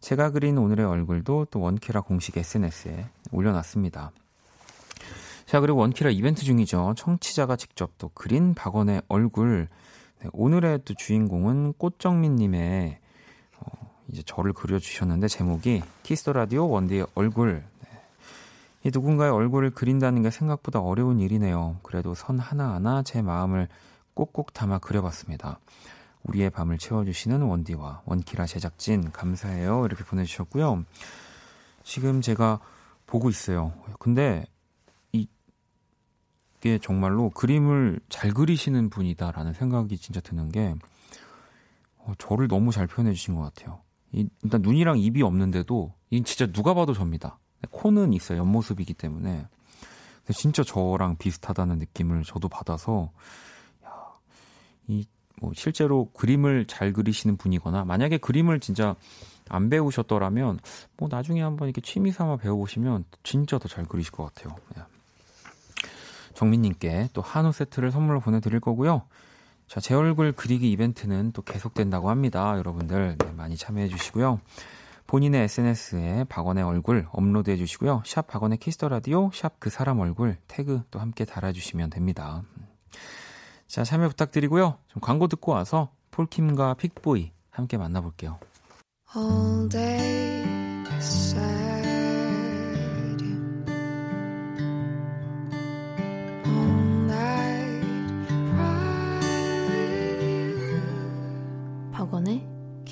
[0.00, 4.12] 제가 그린 오늘의 얼굴도 또 원키라 공식 SNS에 올려놨습니다.
[5.46, 6.94] 자, 그리고 원키라 이벤트 중이죠.
[6.96, 9.68] 청취자가 직접 또 그린 박원의 얼굴.
[10.22, 12.96] 네, 오늘의 또 주인공은 꽃정민님의
[13.58, 17.64] 어, 이제 저를 그려주셨는데 제목이 키스 더 라디오 원디의 얼굴.
[17.80, 17.88] 네.
[18.84, 21.78] 이 누군가의 얼굴을 그린다는 게 생각보다 어려운 일이네요.
[21.82, 23.66] 그래도 선 하나하나 제 마음을
[24.14, 25.58] 꼭꼭 담아 그려봤습니다.
[26.22, 29.86] 우리의 밤을 채워주시는 원디와 원키라 제작진 감사해요.
[29.86, 30.84] 이렇게 보내주셨고요.
[31.82, 32.60] 지금 제가
[33.08, 33.72] 보고 있어요.
[33.98, 34.51] 근데 이
[36.62, 40.74] 게 정말로 그림을 잘 그리시는 분이다라는 생각이 진짜 드는 게
[41.98, 43.80] 어, 저를 너무 잘 표현해 주신 것 같아요.
[44.12, 47.38] 이, 일단 눈이랑 입이 없는데도 이 진짜 누가 봐도 접니다.
[47.70, 48.38] 코는 있어요.
[48.38, 49.46] 옆모습이기 때문에.
[50.24, 53.10] 근데 진짜 저랑 비슷하다는 느낌을 저도 받아서
[53.84, 53.90] 야,
[54.88, 55.04] 이
[55.42, 58.94] 뭐 실제로 그림을 잘 그리시는 분이거나 만약에 그림을 진짜
[59.48, 60.60] 안 배우셨더라면
[60.96, 64.56] 뭐 나중에 한번 이렇게 취미 삼아 배워보시면 진짜 더 잘 그리실 것 같아요.
[64.76, 64.82] 네.
[66.42, 69.02] 정민님께 또 한우 세트를 선물로 보내드릴 거고요.
[69.68, 72.56] 자, 제 얼굴 그리기 이벤트는 또 계속된다고 합니다.
[72.58, 74.40] 여러분들 네, 많이 참여해 주시고요.
[75.06, 78.02] 본인의 SNS에 박원의 얼굴 업로드해 주시고요.
[78.04, 82.42] 샵 박원의 키스 더 라디오, 샵 그 사람 얼굴 태그 또 함께 달아주시면 됩니다.
[83.68, 84.78] 자, 참여 부탁드리고요.
[84.88, 88.38] 좀 광고 듣고 와서 폴킴과 픽보이 함께 만나볼게요.
[89.14, 90.42] All day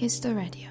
[0.01, 0.71] Kiss the Radio.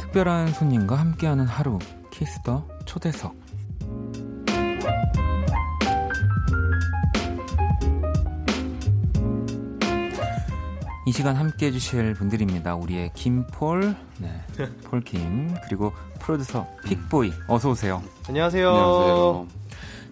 [0.00, 1.78] 특별한 손님과 함께하는 하루
[2.12, 3.43] Kiss the 초대석
[11.06, 12.76] 이 시간 함께 해주실 분들입니다.
[12.76, 14.42] 우리의 김폴, 네,
[14.84, 18.02] 폴킴 그리고 프로듀서 픽보이 어서 오세요.
[18.28, 18.68] 안녕하세요.
[18.70, 19.46] 안녕하세요.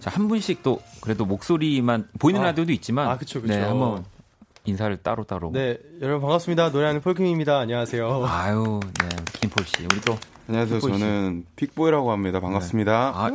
[0.01, 3.55] 자 한 분씩 또 그래도 목소리만 보이는 아, 라디오도 있지만 아, 그쵸, 그쵸.
[3.55, 4.05] 네, 한번
[4.65, 5.51] 인사를 따로 따로.
[5.53, 6.71] 네, 여러분 반갑습니다.
[6.71, 7.59] 노래하는 폴킴입니다.
[7.61, 8.25] 안녕하세요.
[8.27, 9.09] 아유, 네,
[9.41, 10.19] 김폴 씨, 우리 또
[10.49, 10.81] 안녕하세요.
[10.81, 12.41] 저는 픽보이라고 합니다.
[12.41, 13.13] 반갑습니다.
[13.15, 13.31] 아,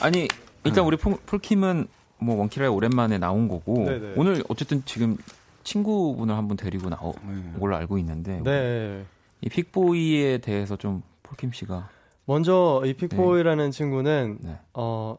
[0.00, 0.28] 아니
[0.62, 1.88] 일단 우리 폴, 폴킴은
[2.18, 4.12] 뭐 원키라에 오랜만에 나온 거고 네네.
[4.16, 5.18] 오늘 어쨌든 지금
[5.64, 7.58] 친구분을 한 분 데리고 나온 네.
[7.58, 9.04] 걸로 알고 있는데 네.
[9.40, 11.88] 이 픽보이에 대해서 좀 폴킴 씨가
[12.26, 14.58] 먼저 이 픽보이라는 친구는 네.
[14.74, 15.16] 어,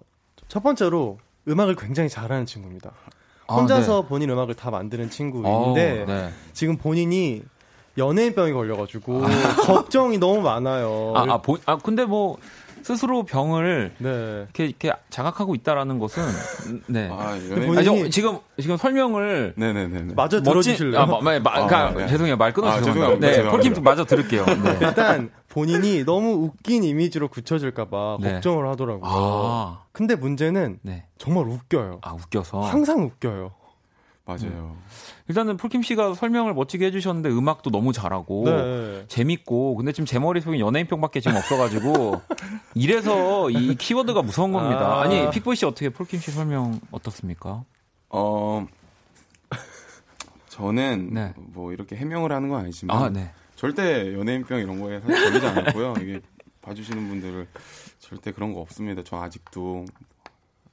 [0.48, 1.18] 첫 번째로
[1.48, 2.92] 음악을 굉장히 잘하는 친구입니다.
[3.48, 4.08] 아, 혼자서 네.
[4.08, 6.30] 본인 음악을 다 만드는 어, 친구인데 네.
[6.54, 7.44] 지금 본인이
[7.98, 9.22] 연예인병이 걸려가지고
[9.66, 11.14] 걱정이 너무 많아요.
[11.16, 12.38] 아, 아, 보, 아 근데 뭐
[12.86, 14.10] 스스로 병을 네.
[14.44, 16.22] 이렇게, 이렇게 자각하고 있다라는 것은
[16.86, 17.10] 네.
[17.12, 17.78] 아, 본인이-.
[17.80, 20.14] 아니, 저, 지금 지금 설명을 네네네.
[20.16, 21.02] 마저 들어주실래요?
[21.02, 22.08] 아, 마, 마, 마, 아, 그러니까 네.
[22.08, 22.82] 죄송해요 말 끊어서 아.
[22.84, 23.28] 죄송합니다.
[23.28, 23.44] 네.
[23.50, 24.46] 폴킴 마저 들을게요.
[24.46, 24.78] 네.
[24.82, 28.34] 일단 본인이 너무 웃긴 이미지로 굳혀질까봐 네.
[28.34, 29.02] 걱정을 하더라고요.
[29.04, 31.06] 아, 근데 문제는 네.
[31.18, 32.02] 정말 웃겨요.
[32.04, 33.52] 아 웃겨서 항상 웃겨요.
[34.26, 34.76] 맞아요.
[35.28, 39.06] 일단은 폴킴 씨가 설명을 멋지게 해주셨는데 음악도 너무 잘하고 네.
[39.08, 42.22] 재밌고 근데 지금 제 머릿속에 연예인병밖에 지금 없어가지고
[42.74, 44.80] 이래서 이 키워드가 무서운 겁니다.
[44.80, 45.02] 아.
[45.04, 45.08] 아.
[45.08, 47.64] 니 픽보이 씨 어떻게 폴킴 씨 설명 어떻습니까?
[48.10, 48.66] 어,
[50.50, 51.34] 저는 네.
[51.36, 53.32] 뭐 이렇게 해명을 하는 건 아니지만 아 네.
[53.56, 55.94] 절대 연예인병 이런 거에 사실 걸리지 않았고요.
[56.02, 56.20] 이게
[56.62, 57.48] 봐주시는 분들을
[58.00, 59.04] 절대 그런 거 없습니다.
[59.06, 59.86] 저 아직도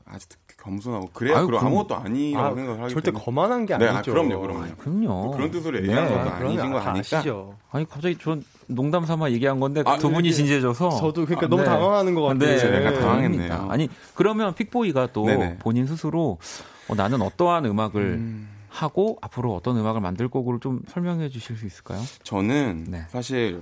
[0.06, 3.86] 아직도 겸손하고 그래야 아유, 그럼 아무것도 아니라고 아, 생각을 하기 절대 때문에 거만한 게 네,
[3.88, 4.12] 아니죠.
[4.12, 4.74] 아, 그럼요, 그럼요.
[4.76, 5.30] 그럼요.
[5.32, 6.10] 그런 뜻으로 얘기한 네.
[6.14, 7.16] 것도 아니신 거다 아니까.
[7.18, 7.56] 아시죠.
[7.70, 11.48] 아니 갑자기 전 농담 삼아 얘기한 건데 아, 두 분이 이게 진지해져서 저도 그러니까 아,
[11.48, 11.68] 너무 네.
[11.68, 12.56] 당황하는 것 같아요.
[12.56, 13.00] 네, 네.
[13.00, 13.66] 당황했네요.
[13.70, 15.56] 아니 그러면 픽보이가 또 네네.
[15.58, 16.38] 본인 스스로
[16.88, 21.66] 어, 나는 어떠한 음악을 음, 하고 앞으로 어떤 음악을 만들 거고를 좀 설명해 주실 수
[21.66, 22.00] 있을까요?
[22.22, 23.02] 저는 네.
[23.08, 23.60] 사실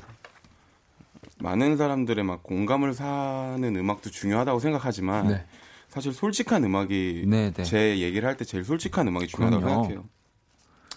[1.38, 5.44] 많은 사람들의 막 공감을 사는 음악도 중요하다고 생각하지만 네.
[5.90, 7.62] 사실 솔직한 음악이 네, 네.
[7.64, 9.82] 제 얘기를 할 때 제일 솔직한 음악이 중요하다고 그럼요.
[9.84, 10.08] 생각해요.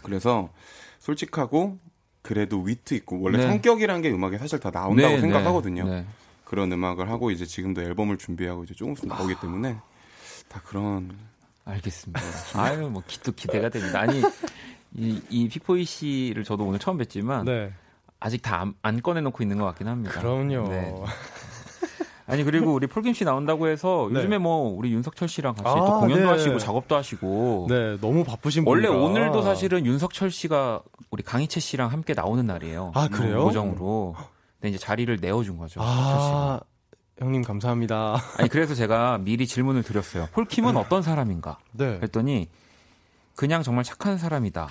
[0.03, 0.49] 그래서
[0.99, 1.77] 솔직하고
[2.21, 3.47] 그래도 위트 있고 원래 네.
[3.47, 5.85] 성격이란 게 음악에 사실 다 나온다고 네, 생각하거든요.
[5.85, 6.05] 네.
[6.45, 9.75] 그런 음악을 하고 이제 지금도 앨범을 준비하고 이제 조금 있으면 나오기 때문에
[10.47, 11.17] 다 그런
[11.65, 12.21] 알겠습니다.
[12.55, 14.01] 아유, 뭐, 기, 또 기대가 됩니다.
[14.01, 14.21] 아니,
[14.95, 17.71] 이, 이 픽보이 씨를 저도 오늘 처음 뵀지만, 네.
[18.19, 20.19] 아직 다 안, 안 꺼내놓고 있는 것 같긴 합니다.
[20.19, 21.05] 그럼요.
[22.25, 22.33] 네.
[22.33, 24.19] 아니, 그리고 우리 폴김 씨 나온다고 해서, 네.
[24.19, 26.29] 요즘에 뭐, 우리 윤석철 씨랑 같이 아, 또 공연도 네.
[26.31, 29.03] 하시고, 작업도 하시고, 네, 너무 바쁘신 원래 분이라.
[29.05, 32.91] 오늘도 사실은 윤석철 씨가 우리 강희채 씨랑 함께 나오는 날이에요.
[32.95, 33.43] 아, 그래요?
[33.43, 34.15] 고정으로.
[34.59, 35.81] 근데 이제 자리를 내어준 거죠.
[35.83, 36.59] 아,
[37.19, 38.15] 형님 감사합니다.
[38.37, 40.27] 아니, 그래서 제가 미리 질문을 드렸어요.
[40.31, 41.57] 폴킴은 어떤 사람인가?
[41.73, 41.97] 네.
[41.97, 42.49] 그랬더니
[43.35, 44.67] 그냥 정말 착한 사람이다.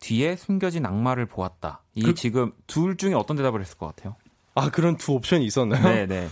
[0.00, 1.82] 뒤에 숨겨진 악마를 보았다.
[1.94, 4.16] 이 그- 지금 둘 중에 어떤 대답을 했을 것 같아요?
[4.54, 5.82] 아, 그런 두 옵션이 있었나요?
[5.82, 6.28] 네, 네.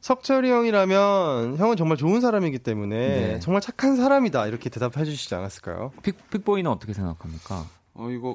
[0.00, 3.40] 석철이 형이라면 형은 정말 좋은 사람이기 때문에 네.
[3.40, 5.92] 정말 착한 사람이다 이렇게 대답해 주시지 않았을까요?
[6.02, 7.66] 픽, 픽보이는 어떻게 생각합니까?
[7.94, 8.34] 어 이거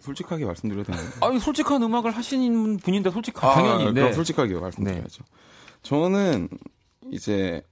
[0.00, 1.08] 솔직하게 말씀드려도 되나요?
[1.22, 4.12] 아니 솔직한 음악을 하시는 분인데 솔직한 아, 당연히 그럼 네.
[4.12, 5.24] 솔직하게 말씀드려야죠.
[5.82, 6.48] 저는
[7.10, 7.62] 이제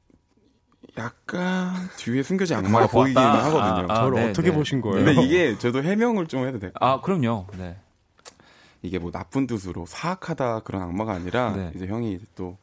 [0.97, 3.45] 약간 뒤에 숨겨진 악마가 보이긴 보았다.
[3.47, 3.93] 하거든요.
[3.93, 4.57] 아, 저를 네, 어떻게 네.
[4.57, 5.05] 보신 거예요?
[5.05, 6.93] 근데 이게 저도 해명을 좀 해도 될까요?
[6.93, 7.47] 아 그럼요.
[7.59, 7.77] 네.
[8.83, 11.73] 이게 뭐 나쁜 뜻으로 사악하다 그런 악마가 아니라 네.
[11.75, 12.57] 이제 형이 또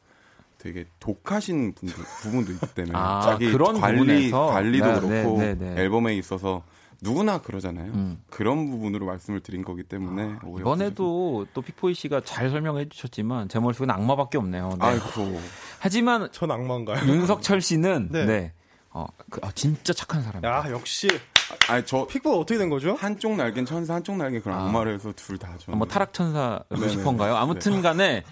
[0.64, 4.46] 되게 독하신 분들, 부분도 있기 때문에 아, 자기 그런 관리 부분에서?
[4.46, 5.82] 관리도 네, 그렇고 네, 네, 네.
[5.82, 6.62] 앨범에 있어서
[7.02, 7.92] 누구나 그러잖아요.
[7.92, 8.22] 음.
[8.30, 10.60] 그런 부분으로 말씀을 드린 거기 때문에 없으시고.
[10.60, 14.70] 이번에도 또 픽보이 씨가 잘 설명해 주셨지만 제 머릿속엔 악마밖에 없네요.
[14.70, 14.86] 네.
[14.86, 15.38] 아이고
[15.80, 17.06] 하지만 전 악마인가요?
[17.12, 18.24] 윤석철 씨는 네.
[18.24, 18.52] 네.
[18.88, 20.50] 어, 그, 아, 진짜 착한 사람이에요.
[20.50, 21.08] 야, 역시
[21.68, 22.94] 아니 저 픽보가 어떻게 된 거죠?
[22.94, 24.64] 한쪽 날개는 천사 한쪽 날개 그런 아.
[24.64, 25.76] 악마를 해서 둘다 좀.
[25.76, 26.86] 뭐 타락 천사 네네.
[26.86, 27.36] 루시퍼인가요?
[27.36, 28.24] 아무튼 간에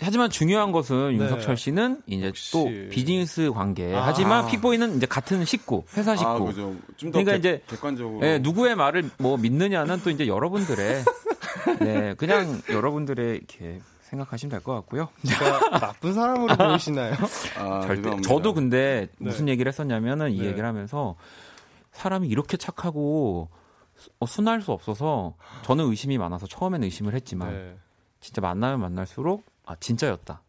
[0.00, 1.24] 하지만 중요한 것은 네.
[1.24, 2.52] 윤석철 씨는 이제 역시.
[2.52, 3.94] 또 비즈니스 관계.
[3.94, 4.06] 아.
[4.06, 6.30] 하지만 픽보이는 이제 같은 식구, 회사 식구.
[6.30, 6.74] 아, 그죠.
[6.96, 8.24] 좀더 그러니까 이제 객관적으로.
[8.26, 11.04] 예, 누구의 말을 뭐 믿느냐는 또 이제 여러분들의
[11.80, 15.08] 네, 그냥 여러분들의 이렇게 생각하시면 될 것 같고요.
[15.26, 17.14] 제가 나쁜 사람으로 보이시나요?
[17.58, 17.96] 아, 절대.
[18.02, 18.28] 죄송합니다.
[18.28, 19.28] 저도 근데 네.
[19.30, 20.46] 무슨 얘기를 했었냐면은 이 네.
[20.46, 21.16] 얘기를 하면서
[21.92, 23.48] 사람이 이렇게 착하고
[23.96, 27.76] 수- 어, 순할 수 없어서 저는 의심이 많아서 처음에는 의심을 했지만 네.
[28.20, 30.40] 진짜 만나면 만날수록 아 진짜였다.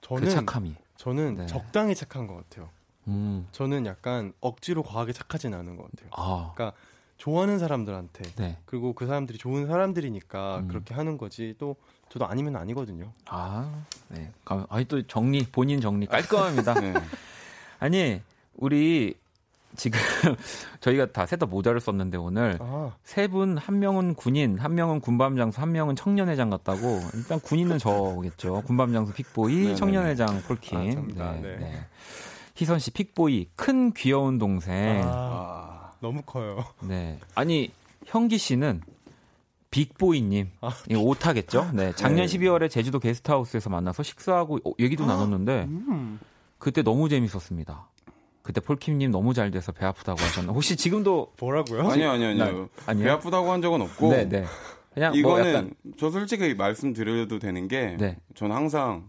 [0.00, 0.74] 저는 그 착함이.
[0.96, 1.46] 저는 네.
[1.46, 2.70] 적당히 착한 것 같아요.
[3.06, 3.46] 음.
[3.52, 6.08] 저는 약간 억지로 과하게 착하진 않은 것 같아요.
[6.16, 6.72] 아.
[7.18, 8.58] 좋아하는 사람들한테 네.
[8.64, 10.68] 그리고 그 사람들이 좋은 사람들이니까 음.
[10.68, 11.76] 그렇게 하는 거지 또
[12.08, 13.12] 저도 아니면 아니거든요.
[13.26, 13.84] 아.
[14.08, 14.32] 네.
[14.44, 16.74] 감- 아니 또 정리 본인 정리 깔끔합니다.
[16.80, 16.94] 네.
[17.78, 18.22] 아니
[18.56, 19.14] 우리
[19.76, 19.98] 지금
[20.80, 25.60] 저희가 다 셋 다 모자를 썼는데 오늘 아, 세분 한 명은 군인, 한 명은 군밤장수,
[25.60, 27.00] 한 명은 청년회장 같다고.
[27.14, 28.62] 일단 군인은 저겠죠.
[28.66, 29.74] 군밤장수 픽보이, 네네네.
[29.76, 30.76] 청년회장 폴킴.
[30.78, 31.32] 아, 감사합니다.
[31.40, 31.86] 네.
[32.54, 35.00] 희선 씨 픽보이, 큰 귀여운 동생.
[35.04, 36.64] 아, 아, 너무 커요.
[36.80, 37.18] 네.
[37.34, 37.70] 아니
[38.06, 38.82] 형기 씨는
[39.70, 41.70] 빅보이님, 아, 이 오타겠죠?
[41.72, 41.92] 네.
[41.96, 42.38] 작년 네.
[42.38, 46.20] 12월에 제주도 게스트하우스에서 만나서 식사하고 어, 얘기도 나눴는데 음.
[46.58, 47.88] 그때 너무 재밌었습니다.
[48.42, 50.52] 그때 폴킴님 너무 잘 돼서 배 아프다고 하셨나?
[50.52, 51.88] 혹시 지금도 뭐라고요?
[51.90, 52.68] 아니요, 아니요, 아니요.
[52.86, 53.04] 아니요?
[53.04, 54.10] 배 아프다고 한 적은 없고.
[54.10, 54.44] 네, 네.
[54.94, 58.16] 그냥 이거는 뭐 약간 저 솔직히 말씀드려도 되는 게 네.
[58.34, 59.04] 저는 항상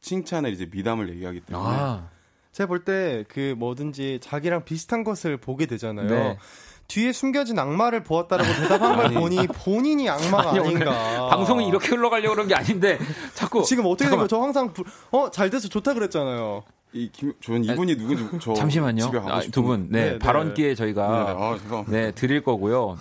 [0.00, 2.08] 칭찬을 이제 미담을 얘기하기 때문에 아,
[2.52, 6.08] 제가 볼 때 그 뭐든지 자기랑 비슷한 것을 보게 되잖아요.
[6.08, 6.38] 네.
[6.86, 11.88] 뒤에 숨겨진 악마를 보았다라고 대답한 걸 보니 본인이 악마가 아니, 아니, 오늘 닌가 방송이 이렇게
[11.88, 12.98] 흘러가려고 그런 게 아닌데
[13.34, 14.08] 자꾸 지금 어떻게.
[14.08, 14.26] 거예요?
[14.28, 16.62] 저 항상 부- 어, 잘 돼서 좋다 그랬잖아요.
[16.92, 19.04] 이 김, 저는 이분이 누군지 저 잠시만요.
[19.04, 19.40] 집에 가고 아.
[19.40, 20.18] 두 분, 네, 네, 네.
[20.18, 20.74] 발언 기회 네, 네.
[20.74, 21.92] 저희가 아, 죄송합니다.
[21.92, 22.98] 네 드릴 거고요.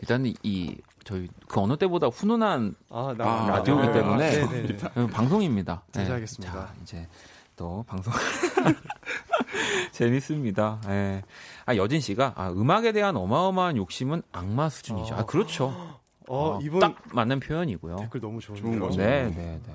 [0.00, 4.42] 일단 이 저희 그 어느 때보다 훈훈한 아, 아, 라디오이기 아, 때문에.
[4.96, 5.82] 어, 방송입니다.
[5.92, 6.52] 네, 알겠습니다.
[6.52, 7.06] 자, 이제
[7.56, 8.12] 또 방송
[9.92, 10.80] 재밌습니다.
[10.88, 11.22] 예.
[11.66, 15.14] 아 여진 씨가 아, 음악에 대한 어마어마한 욕심은 악마 수준이죠.
[15.14, 15.66] 아 그렇죠.
[15.66, 17.96] 어, 어, 이분 딱 맞는 표현이고요.
[17.96, 18.70] 댓글 너무 좋은데요.
[18.70, 18.98] 좋은 거죠.
[18.98, 19.74] 네, 네, 네.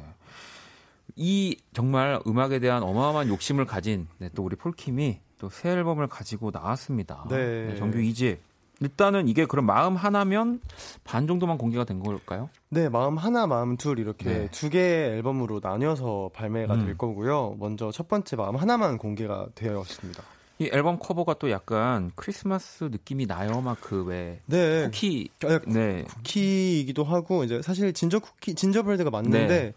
[1.16, 6.52] 이 정말 음악에 대한 어마어마한 욕심을 가진 네, 또 우리 폴킴이 또 새 앨범을 가지고
[6.52, 7.26] 나왔습니다.
[7.30, 7.76] 네.
[7.76, 8.38] 정규 2집.
[8.82, 10.62] 일단은 이게 그럼 마음 하나면
[11.04, 12.50] 반 정도만 공개가 된 걸까요?
[12.70, 14.48] 네, 마음 하나, 마음 둘 이렇게 네.
[14.52, 16.86] 두 개의 앨범으로 나뉘어서 발매가 음.
[16.86, 17.58] 될 거고요.
[17.60, 20.24] 먼저 첫 번째 마음 하나만 공개가 되었습니다.
[20.60, 23.62] 이 앨범 커버가 또 약간 크리스마스 느낌이 나요.
[23.62, 26.04] 막 그왜 네, 쿠키 아, 네.
[26.04, 29.74] 쿠키이기도 하고 이제 사실 진저 쿠키 진저브레드가 맞는데 네.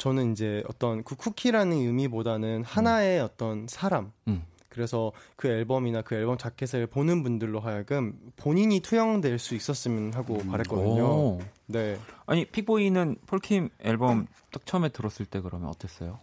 [0.00, 4.42] 저는 이제 어떤 그 쿠키라는 의미보다는 하나의 어떤 사람 음.
[4.70, 11.04] 그래서 그 앨범이나 그 앨범 자켓을 보는 분들로 하여금 본인이 투영될 수 있었으면 하고 바랬거든요.
[11.04, 11.40] 오.
[11.66, 11.98] 네.
[12.24, 16.18] 아니 픽보이는 폴킴 앨범 딱 처음에 들었을 때 그러면 어땠어요?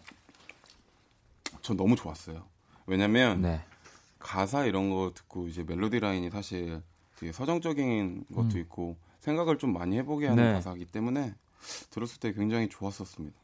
[1.62, 2.46] 전 너무 좋았어요.
[2.88, 3.62] 왜냐면 네.
[4.18, 6.82] 가사 이런 거 듣고 이제 멜로디 라인이 사실
[7.20, 8.58] 되게 서정적인 것도 음.
[8.58, 10.54] 있고 생각을 좀 많이 해보게 하는 네.
[10.54, 11.36] 가사이기 때문에
[11.92, 13.38] 들었을 때 굉장히 좋았었습니다.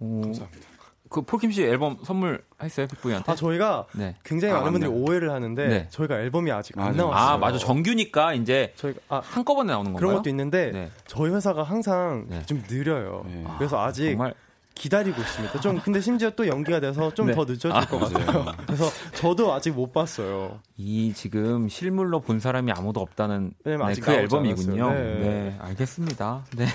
[0.00, 0.68] 오, 감사합니다.
[1.10, 3.32] 그 폴킴 씨 앨범 선물 했어요 픽보이한테?
[3.32, 4.14] 아 저희가 네.
[4.24, 5.02] 굉장히 아, 많은 분들이 맞네.
[5.02, 5.86] 오해를 하는데 네.
[5.90, 6.96] 저희가 앨범이 아직 안 맞아요.
[7.10, 7.34] 나왔어요.
[7.34, 9.98] 아 맞아 정규니까 이제 저희가 아 한꺼번에 나오는 건가요?
[9.98, 10.90] 그런 것도 있는데 네.
[11.06, 12.44] 저희 회사가 항상 네.
[12.44, 13.24] 좀 느려요.
[13.26, 13.44] 네.
[13.56, 14.34] 그래서 아직 정말
[14.74, 15.60] 기다리고 있습니다.
[15.60, 17.34] 좀 근데 심지어 또 연기가 돼서 좀 네.
[17.34, 18.44] 더 늦어질 아, 것 같아요.
[18.66, 18.84] 그래서
[19.14, 20.60] 저도 아직 못 봤어요.
[20.76, 24.90] 이 지금 실물로 본 사람이 아무도 없다는 네, 그 앨범이군요.
[24.90, 25.00] 네.
[25.18, 25.56] 네.
[25.58, 26.44] 알겠습니다.
[26.56, 26.66] 네.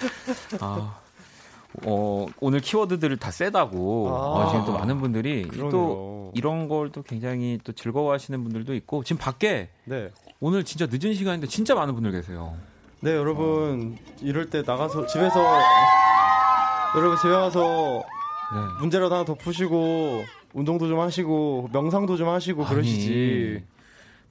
[0.60, 1.01] 아,
[1.84, 4.42] 어, 오늘 키워드들을 다 세다고 아.
[4.42, 6.30] 아, 지금 또 많은 분들이 또 그러네요.
[6.34, 10.10] 이런 걸 또 굉장히 또 즐거워하시는 분들도 있고 지금 밖에 네.
[10.40, 12.54] 오늘 진짜 늦은 시간인데 진짜 많은 분들 계세요.
[13.00, 15.40] 네, 여러분 이럴 때 나가서 집에서
[16.96, 18.02] 여러분 집에 와서
[18.54, 18.60] 네.
[18.80, 23.64] 문제라도 하나 더 푸시고 운동도 좀 하시고 명상도 좀 하시고 그러시지.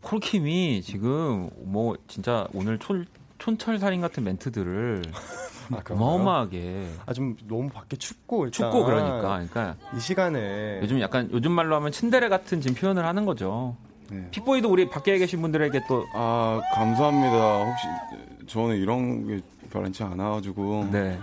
[0.01, 3.05] 콜킴이 지금 뭐 진짜 오늘 촌,
[3.41, 5.01] 촌철 살인 같은 멘트들을
[5.73, 5.81] 아?
[5.89, 11.51] 어마어마하게 아, 좀 너무 밖에 춥고 일단 춥고 그러니까 그러니까 이 시간에 요즘 약간 요즘
[11.51, 13.75] 말로 하면 츤데레 같은 지금 표현을 하는 거죠.
[14.09, 14.27] 네.
[14.31, 17.63] 픽보이도 우리 밖에 계신 분들에게 또 아 감사합니다.
[17.65, 17.87] 혹시
[18.47, 21.17] 저는 이런 게 별한치 않아가지고 네.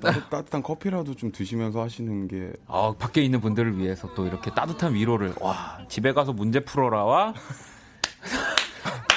[0.00, 4.50] 따뜻, 따뜻 한 커피라도 좀 드시면서 하시는 게 아, 밖에 있는 분들을 위해서 또 이렇게
[4.52, 7.32] 따뜻한 위로를 와 집에 가서 문제 풀어라와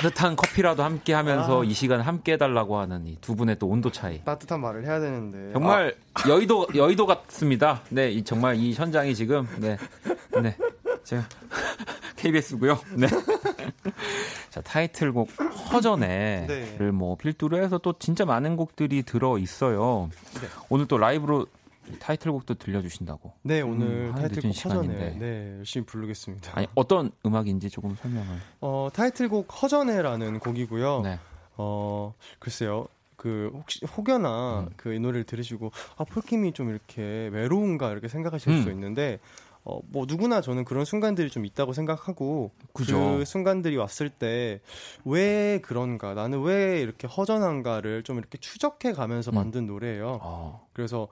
[0.02, 1.66] 따뜻한 커피라도 함께 하면서 아.
[1.66, 4.24] 이 시간 함께 해달라고 하는 이 두 분의 또 온도 차이.
[4.24, 5.96] 따뜻한 말을 해야 되는데 정말
[6.28, 7.82] 여의도 여의도 같습니다.
[7.90, 9.78] 네, 이 정말 이 현장이 지금 네,
[10.42, 10.56] 네,
[11.04, 11.24] 제가
[12.16, 12.80] KBS고요.
[12.96, 13.08] 네.
[14.50, 15.30] 자 타이틀곡
[15.72, 16.92] 허전해를 네.
[16.92, 20.10] 뭐 필두로 해서 또 진짜 많은 곡들이 들어 있어요.
[20.70, 21.46] 오늘 또 라이브로
[21.98, 23.34] 타이틀곡도 들려주신다고.
[23.42, 25.18] 네 오늘 음, 한 타이틀곡 허전해.
[25.18, 26.52] 네 열심히 부르겠습니다.
[26.56, 28.28] 아니 어떤 음악인지 조금 설명을.
[28.62, 31.02] 어 타이틀곡 허전해라는 곡이고요.
[31.02, 31.20] 네.
[31.58, 32.88] 어 글쎄요.
[33.16, 34.74] 그 혹시 혹여나 음.
[34.78, 38.64] 그이 노래를 들으시고 아 폴킴이 좀 이렇게 외로운가 이렇게 생각하실 음.
[38.64, 39.20] 수 있는데
[39.66, 43.18] 어 뭐 누구나 저는 그런 순간들이 좀 있다고 생각하고 그죠.
[43.18, 44.62] 그 순간들이 왔을 때
[45.04, 49.36] 왜 그런가 나는 왜 이렇게 허전한가를 좀 이렇게 추적해 가면서 음.
[49.36, 50.20] 만든 노래예요.
[50.22, 51.08] 어, 그래서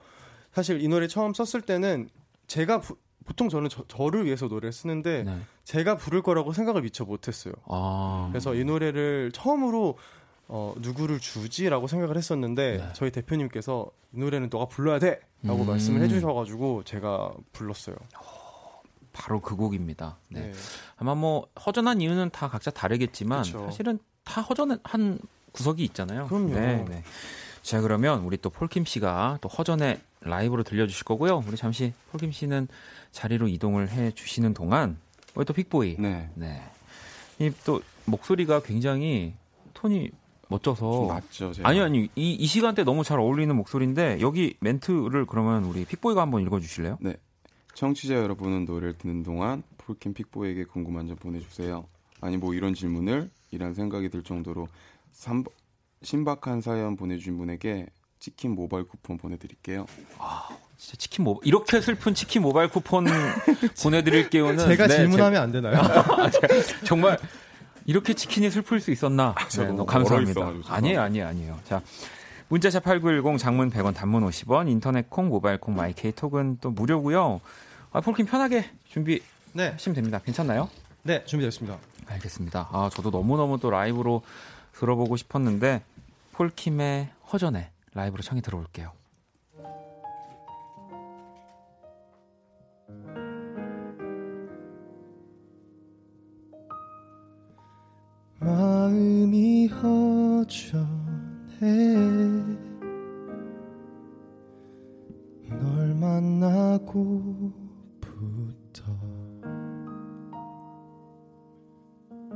[0.58, 2.08] 사실 이 노래 처음 썼을 때는
[2.48, 5.38] 제가 부- 보통 저는 저, 를 위해서 노래를 쓰는데 네.
[5.62, 7.52] 제가 부를 거라고 생각을 미처 못했어요.
[7.66, 9.96] 아, 그래서 이 노래를 처음으로
[10.48, 12.88] 어, 누구를 주지라고 생각을 했었는데 네.
[12.94, 15.66] 저희 대표님께서 이 노래는 너가 불러야 돼라고 음.
[15.68, 17.94] 말씀을 해주셔가지고 제가 불렀어요.
[19.12, 20.18] 바로 그 곡입니다.
[20.28, 20.40] 네.
[20.40, 20.52] 네.
[20.96, 23.64] 아마 뭐 허전한 이유는 다 각자 다르겠지만 그쵸.
[23.66, 25.20] 사실은 다 허전한
[25.52, 26.26] 구석이 있잖아요.
[26.26, 26.54] 그럼요.
[26.54, 27.04] 네, 네.
[27.68, 31.44] 자 그러면 우리 또 폴킴 씨가 또 허전의 라이브로 들려주실 거고요.
[31.46, 32.66] 우리 잠시 폴킴 씨는
[33.12, 34.96] 자리로 이동을 해 주시는 동안
[35.34, 35.96] 우리 또 픽보이.
[35.98, 36.30] 네.
[36.34, 36.62] 네.
[37.38, 39.34] 이 또 목소리가 굉장히
[39.74, 40.10] 톤이
[40.48, 41.52] 멋져서 좀 낫죠.
[41.52, 41.68] 제가.
[41.68, 46.40] 아니 아니 이, 이 시간대 너무 잘 어울리는 목소리인데 여기 멘트를 그러면 우리 픽보이가 한번
[46.40, 46.96] 읽어주실래요?
[47.74, 51.86] 청취자 여러분은 노래를 듣는 동안 폴킴 픽보에게 궁금한 점 보내주세요.
[52.22, 54.68] 아니 뭐 이런 질문을 이란 생각이 들 정도로
[55.12, 55.44] 삼,
[56.02, 57.86] 신박한 사연 보내주신 분에게
[58.18, 59.86] 치킨 모바일 쿠폰 보내드릴게요.
[60.18, 63.06] 아, 진짜 치킨 모 이렇게 슬픈 치킨 모바일 쿠폰
[63.82, 65.38] 보내드릴게요는 제가 네, 질문하면 제...
[65.38, 65.78] 안 되나요?
[65.80, 66.30] 아,
[66.84, 67.18] 정말
[67.86, 69.34] 이렇게 치킨이 슬플 수 있었나?
[69.36, 70.52] 아, 네, 너무 감사합니다.
[70.68, 71.60] 아니에요, 아니에요, 아니에요.
[71.64, 71.80] 자.
[72.48, 77.42] 문자샵 8910 장문 100원 단문 50원 인터넷 콩 모바일 콩 마이케이 톡은 또 무료고요.
[77.92, 79.20] 아, 폴킴 편하게 준비
[79.52, 79.68] 네.
[79.68, 80.18] 하시면 됩니다.
[80.24, 80.70] 괜찮나요?
[81.02, 81.78] 네, 준비됐습니다.
[82.06, 82.68] 알겠습니다.
[82.72, 84.22] 아, 저도 너무너무 또 라이브로
[84.78, 85.82] 들어보고 싶었는데
[86.32, 88.92] 폴킴의 허전에 라이브로 청해 들어볼게요.
[98.40, 99.96] 마음이 허전해
[105.48, 107.67] 널 만나고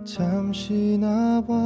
[0.04, 1.62] 잠시 나와줄래?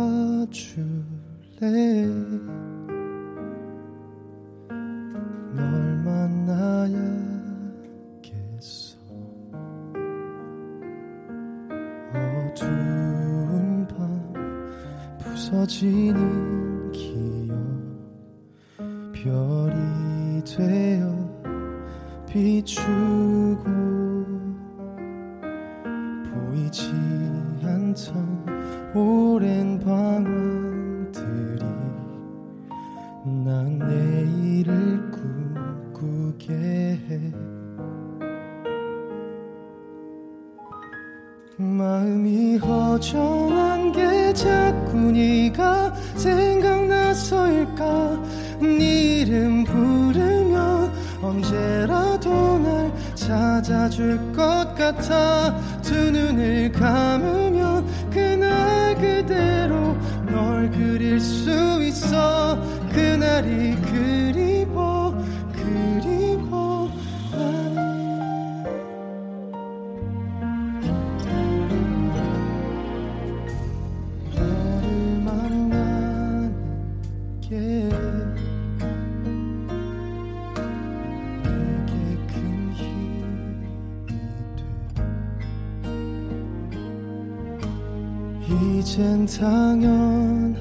[5.54, 6.68] 널 만나야겠어.
[12.12, 14.34] 어두운 밤
[15.18, 17.56] 부서지는 기억
[19.14, 21.06] 별이 되어
[22.26, 23.64] 비추고
[26.30, 27.25] 보이지
[27.96, 31.64] 않던 오랜 방황들이
[33.24, 37.32] 난 내일을 꿈꾸게 해.
[41.56, 47.84] 마음이 허전한 게 자꾸 네가 생각나서일까?
[48.60, 50.92] 네 이름 부르면
[51.22, 55.56] 언제라도 날 찾아줄 것 같아.
[55.80, 57.45] 두 눈을 감으면
[59.00, 61.50] 그대로 널 그릴 수
[61.82, 62.58] 있어.
[62.92, 64.55] 그날이 그리
[89.26, 90.56] 당연하게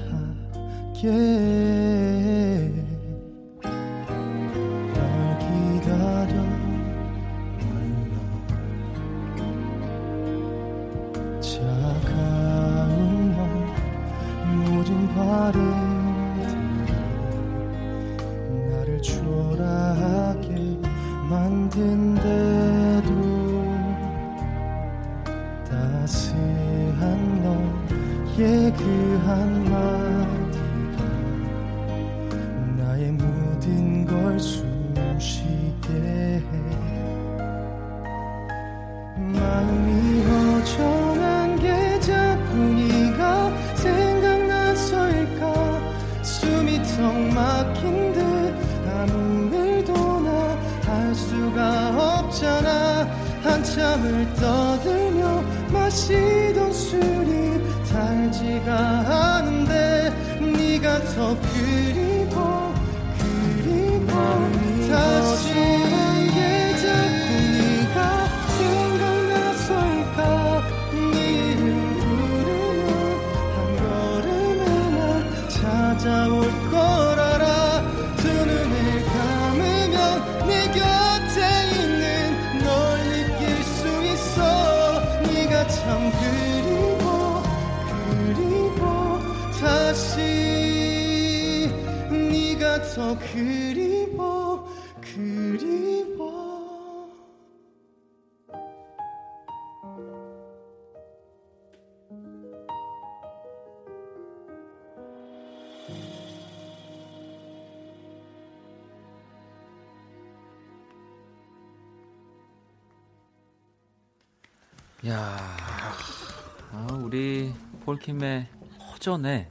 [119.06, 119.48] 허전에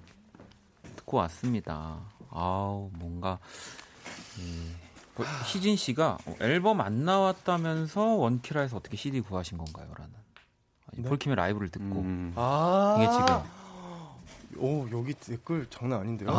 [0.98, 2.00] 듣고 왔습니다.
[2.30, 3.40] 아우 뭔가
[4.40, 5.24] 예.
[5.46, 10.12] 희진 씨가 앨범 안 나왔다면서 원키라에서 어떻게 CD 구하신 건가요?라는
[10.98, 11.08] 네?
[11.08, 12.34] 폴킴의 라이브를 듣고 음.
[12.36, 16.32] 아~ 이게 지금 오 여기 댓글 장난 아닌데요?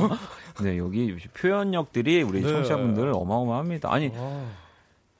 [0.64, 2.48] 네 여기 표현력들이 우리 네.
[2.48, 3.92] 청취자분들 어마어마합니다.
[3.92, 4.63] 아니 아.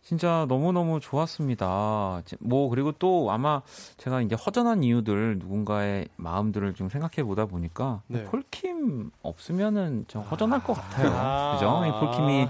[0.05, 2.23] 진짜 너무너무 좋았습니다.
[2.41, 3.63] 뭐, 그리고 또 아마
[3.97, 8.23] 제가 이제 허전한 이유들 누군가의 마음들을 좀 생각해 보다 보니까 네.
[8.25, 11.11] 폴킴 없으면은 좀 허전할 것 같아요.
[11.11, 11.55] 아.
[11.55, 11.83] 그죠?
[11.87, 12.49] 이 폴킴이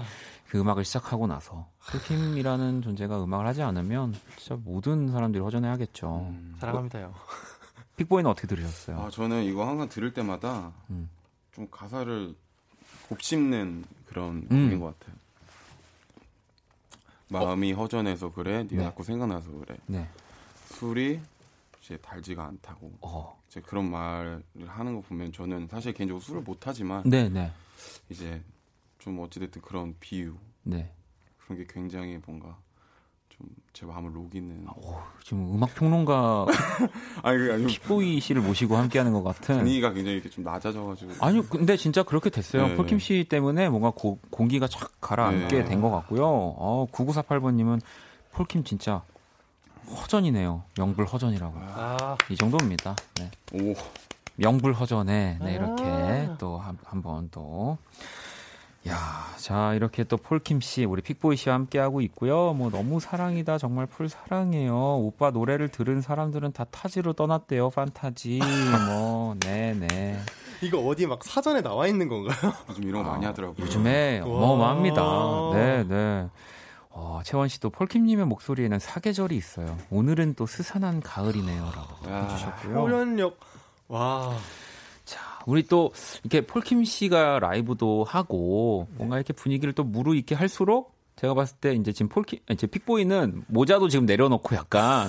[0.49, 6.27] 그 음악을 시작하고 나서 폴킴이라는 존재가 음악을 하지 않으면 진짜 모든 사람들이 허전해하겠죠.
[6.29, 6.55] 음.
[6.59, 7.13] 사랑합니다요.
[7.95, 8.99] 픽보이는 어떻게 들으셨어요?
[8.99, 11.09] 아 저는 이거 항상 들을 때마다 음.
[11.53, 12.35] 좀 가사를
[13.07, 14.65] 곱씹는 그런 음.
[14.65, 15.15] 곡인 것 같아요.
[17.29, 18.83] 마음이 허전해서 그래, 네 네.
[18.83, 19.77] 자꾸 생각나서 그래.
[19.87, 20.07] 네.
[20.65, 21.19] 술이
[21.81, 22.91] 이제 달지가 않다고.
[23.01, 23.39] 어.
[23.47, 27.51] 이제 그런 말을 하는 거 보면 저는 사실 개인적으로 술을 못 하지만 네, 네.
[28.09, 28.41] 이제
[28.99, 30.91] 좀 어찌됐든 그런 비유 네.
[31.37, 32.57] 그런 게 굉장히 뭔가
[33.37, 34.67] 좀제 마음을 녹이는.
[34.75, 36.45] 오, 지금 음악 평론가
[37.23, 39.57] 아니 그게 아니고 픽보이 씨를 모시고 함께하는 것 같은.
[39.57, 41.13] 분위기가 굉장히 이렇게 좀 낮아져가지고.
[41.19, 42.67] 아니요, 근데 진짜 그렇게 됐어요.
[42.67, 43.03] 네, 폴킴 네.
[43.03, 45.65] 씨 때문에 뭔가 고- 공기가 착 가라앉게 네.
[45.65, 46.23] 된것 같고요.
[46.25, 47.81] 어, 9948번님은
[48.31, 49.03] 폴킴 진짜
[49.87, 50.63] 허전이네요.
[50.77, 51.55] 명불 허전이라고.
[51.57, 52.95] 요 아, 이 정도입니다.
[53.19, 53.31] 네.
[53.53, 53.73] 오
[54.37, 56.37] 명불 허전에 네, 이렇게 아.
[56.37, 57.77] 또한번 또.
[58.87, 62.53] 야, 자 이렇게 또 폴킴 씨, 우리 픽보이 씨와 함께 하고 있고요.
[62.53, 64.75] 뭐 너무 사랑이다, 정말 폴 사랑해요.
[64.75, 68.39] 오빠 노래를 들은 사람들은 다 타지로 떠났대요, 판타지.
[68.87, 70.19] 뭐, 네, 네.
[70.61, 72.53] 이거 어디 막 사전에 나와 있는 건가요?
[72.69, 73.57] 요즘 이런 거 많이 아, 하더라고요.
[73.59, 74.27] 요즘에 와.
[74.27, 75.01] 어마어마합니다.
[75.53, 76.29] 네, 네.
[76.91, 79.77] 어, 채원 씨도 폴킴님의 목소리에는 사계절이 있어요.
[79.89, 82.73] 오늘은 또 스산한 가을이네요라고 야, 해주셨고요.
[82.73, 83.37] 표현력.
[83.89, 84.33] 와.
[85.45, 85.91] 자, 우리 또
[86.23, 91.91] 이렇게 폴킴 씨가 라이브도 하고 뭔가 이렇게 분위기를 또 무르익게 할수록 제가 봤을 때 이제
[91.91, 95.07] 지금 폴킴, 이제 픽보이는 모자도 지금 내려놓고 약간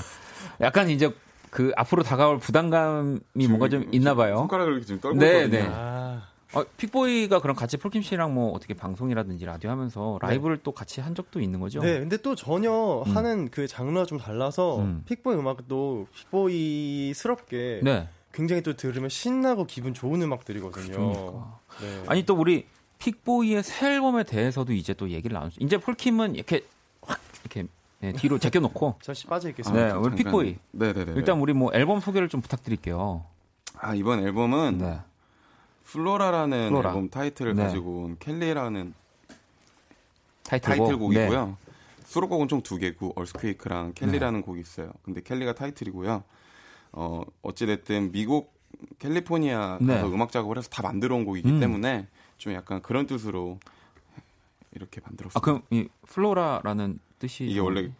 [0.60, 1.12] 약간 이제
[1.50, 4.36] 그 앞으로 다가올 부담감이 뭔가 좀 있나 봐요.
[4.36, 5.62] 손가락을 이렇게 지금 떨고 네, 있거든요.
[5.62, 5.68] 네.
[5.72, 6.22] 아,
[6.54, 10.28] 어, 픽보이가 그럼 같이 폴킴 씨랑 뭐 어떻게 방송이라든지 라디오 하면서 네.
[10.28, 11.80] 라이브를 또 같이 한 적도 있는 거죠?
[11.80, 13.16] 네, 근데 또 전혀 음.
[13.16, 15.02] 하는 그 장르가 좀 달라서 음.
[15.06, 18.08] 픽보이 음악도 픽보이스럽게 네.
[18.36, 20.92] 굉장히 또 들으면 신나고 기분 좋은 음악들이거든요.
[20.94, 21.58] 그러니까.
[21.80, 22.04] 네.
[22.06, 22.66] 아니 또 우리
[22.98, 25.56] 픽보이의 새 앨범에 대해서도 이제 또 얘기를 나눴죠.
[25.60, 26.66] 이제 폴킴은 이렇게
[27.00, 27.66] 확 이렇게
[28.00, 29.86] 네, 뒤로 제껴놓고 잠시 빠져 있겠습니다.
[29.86, 30.56] 네, 우리 픽보이.
[30.72, 31.12] 네네네.
[31.16, 33.24] 일단 우리 뭐 앨범 소개를 좀 부탁드릴게요.
[33.78, 34.98] 아 이번 앨범은 네.
[35.84, 36.90] 플로라라는 플로라.
[36.90, 37.62] 앨범 타이틀을 네.
[37.64, 38.92] 가지고 온 켈리라는
[40.44, 40.78] 타이틀곡.
[40.88, 41.46] 타이틀곡이고요.
[41.46, 41.54] 네.
[42.04, 44.92] 수록곡은 총 두 개고 Earthquake랑 켈리라는 곡이 있어요.
[45.02, 46.22] 근데 켈리가 타이틀이고요.
[46.92, 48.54] 어 어찌 됐든 미국
[48.98, 49.94] 캘리포니아 네.
[49.94, 51.60] 가서 음악 작업을 해서 다 만들어 온 곡이기 음.
[51.60, 52.06] 때문에
[52.38, 53.58] 좀 약간 그런 뜻으로
[54.72, 55.38] 이렇게 만들었어요.
[55.38, 57.90] 아 그럼 이 플로라라는 뜻이 이게 원래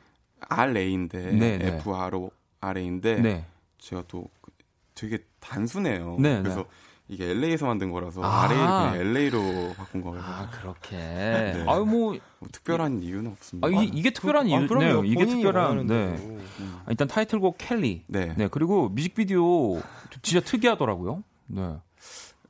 [0.40, 1.66] RA인데 네, 네.
[1.78, 2.30] F R O
[2.60, 3.46] R A인데 네.
[3.78, 4.50] 제가 또 그-
[4.94, 6.16] 되게 단순해요.
[6.20, 6.66] 네, 그래서
[7.08, 8.44] 이게 LA에서 만든 거라서 아.
[8.44, 10.22] RA를 그냥 LA로 바꾼 거예요.
[10.22, 10.96] 아 그렇게.
[10.96, 11.64] 네.
[11.66, 13.66] 아유 뭐 뭐 특별한 이유는 없습니다.
[13.66, 14.68] 아, 이, 이게 특별한 아, 이유네요.
[14.68, 15.04] 그럼요.
[15.04, 15.86] 이게 특별한.
[15.86, 15.94] 네.
[15.94, 16.80] 음.
[16.84, 18.04] 아, 일단 타이틀곡 켈리.
[18.06, 18.34] 네.
[18.36, 18.48] 네.
[18.50, 19.80] 그리고 뮤직비디오
[20.22, 21.22] 진짜 특이하더라고요.
[21.46, 21.76] 네.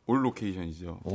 [0.06, 1.00] 올 로케이션이죠.
[1.04, 1.12] 오.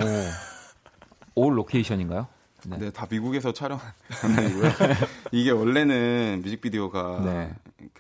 [1.36, 2.28] 올 로케이션인가요?
[2.68, 2.78] 네.
[2.78, 3.86] 네, 다 미국에서 촬영한
[4.22, 4.72] 장난이고요.
[5.32, 7.54] 이게 원래는 뮤직비디오가 네.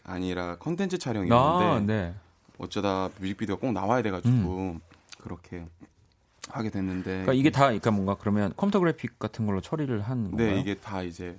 [0.03, 2.13] 아니라 컨텐츠 촬영이었는데 아, 네.
[2.57, 4.79] 어쩌다 뮤직비디오가 꼭 나와야 돼가지고
[5.21, 5.65] 그렇게
[6.49, 10.51] 하게 됐는데 그러니까 이게 다 그러니까 뭔가 그러면 컴퓨터 그래픽 같은 걸로 처리를 한 건가요?
[10.51, 11.37] 네 이게 다 이제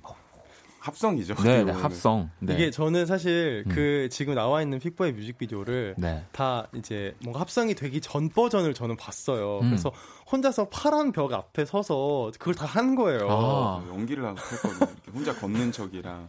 [0.79, 1.37] 합성이죠.
[1.37, 1.71] 네, 네.
[1.71, 2.31] 합성.
[2.41, 2.55] 네.
[2.55, 3.73] 이게 저는 사실 음.
[3.73, 6.25] 그 지금 나와 있는 픽보의 뮤직비디오를 네.
[6.33, 9.61] 다 이제 뭔가 합성이 되기 전 버전을 저는 봤어요.
[9.61, 9.69] 음.
[9.71, 9.93] 그래서
[10.33, 13.29] 혼자서 파란 벽 앞에 서서 그걸 다 한 거예요.
[13.31, 13.35] 아.
[13.35, 14.91] 어, 연기를 하고 했거든요.
[14.91, 16.29] 이렇게 혼자 걷는 척이랑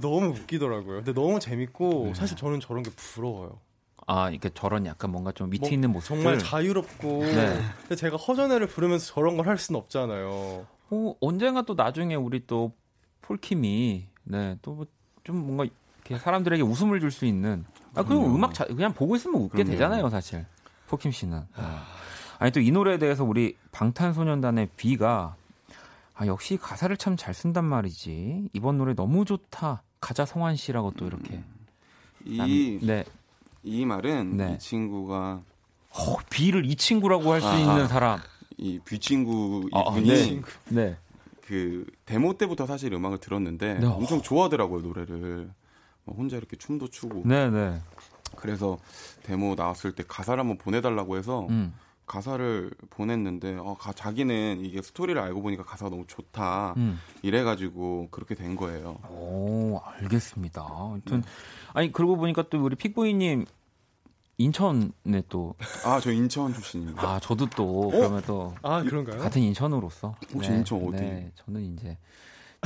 [0.00, 0.96] 너무 웃기더라고요.
[1.04, 2.14] 근데 너무 재밌고 네.
[2.14, 3.60] 사실 저는 저런 게 부러워요.
[4.10, 7.60] 아, 이렇게 저런 약간 뭔가 좀 위트 뭐, 있는 모습을 정말 자유롭고 네.
[7.82, 10.66] 근데 제가 허전해를 부르면서 저런 걸 할 수는 없잖아요.
[10.90, 12.72] 어, 언젠가 또 나중에 우리 또
[13.22, 14.86] 폴킴이 네, 또
[15.24, 15.64] 좀 뭔가
[16.06, 18.34] 이렇게 사람들에게 웃음을 줄 수 있는 아, 그리고 그럼요.
[18.36, 19.72] 음악 자, 그냥 보고 있으면 웃게 그럼요.
[19.72, 20.46] 되잖아요, 사실.
[20.86, 21.40] 폴킴 씨는.
[21.56, 21.64] 네.
[22.38, 25.36] 아니 또 이 노래에 대해서 우리 방탄소년단의 뷔가
[26.14, 28.48] 아, 역시 가사를 참 잘 쓴단 말이지.
[28.54, 29.82] 이번 노래 너무 좋다.
[30.00, 31.42] 가자 성환 씨라고 또 이렇게.
[32.24, 33.04] 이, 네.
[33.62, 34.54] 이 말은 네.
[34.54, 35.42] 이 친구가
[35.90, 37.88] 어, 뷔를 이 친구라고 할수 아, 있는 아.
[37.88, 38.20] 사람.
[38.56, 40.42] 이 뷔 친구 아, 이분이 네.
[40.68, 40.96] 네.
[41.42, 43.86] 그 데모 때부터 사실 음악을 들었는데 네.
[43.86, 45.48] 엄청 좋아하더라고요 노래를
[46.04, 47.80] 뭐 혼자 이렇게 춤도 추고 네, 네.
[48.36, 48.78] 그래서
[49.22, 51.72] 데모 나왔을 때 가사를 한번 보내달라고 해서 음.
[52.08, 56.98] 가사를 보냈는데 어, 가, 자기는 이게 스토리를 알고 보니까 가사가 너무 좋다 음.
[57.22, 58.96] 이래가지고 그렇게 된 거예요.
[59.10, 60.66] 오, 알겠습니다.
[60.68, 61.22] 아무튼
[61.74, 63.44] 아니 그러고 보니까 또 우리 픽보이님
[64.40, 65.54] 인천에 또
[65.84, 67.02] 아 저 인천 출신입니다.
[67.02, 69.18] 아, 저도 또 그러면 또 아 그런가요?
[69.20, 70.96] 같은 인천으로서 혹시 인천 어디?
[71.00, 71.98] 네, 저는 이제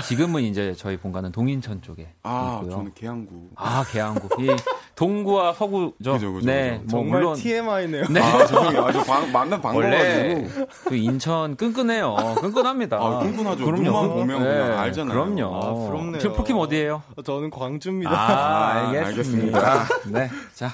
[0.01, 2.77] 지금은 이제 저희 본가는 동인천 쪽에 아, 있고요.
[2.77, 3.51] 저는 계양구.
[3.57, 4.43] 아, 계양구.
[4.43, 4.49] 이
[4.95, 6.15] 동구와 서구죠.
[6.15, 6.97] 그죠, 그죠, 네, 그죠.
[6.97, 8.05] 뭐 정말 물론 TMI네요.
[8.09, 8.21] 네.
[8.21, 8.85] 아, 죄송해요.
[8.87, 10.67] 아주 방, 만나 원래 반가워가지고.
[10.89, 12.15] 그 인천 끈끈해요.
[12.41, 12.97] 끈끈합니다.
[12.97, 13.65] 아, 끈끈하죠.
[13.67, 13.83] 그럼요.
[13.83, 15.13] 눈만 보면 그냥 알잖아요.
[15.13, 15.57] 그럼요.
[15.57, 16.19] 아, 부럽네요.
[16.21, 17.03] 트로포킴 어디예요?
[17.23, 18.13] 저는 광주입니다.
[18.13, 19.89] 아, 아, 알겠습니다.
[20.11, 20.31] 네.
[20.55, 20.71] 자.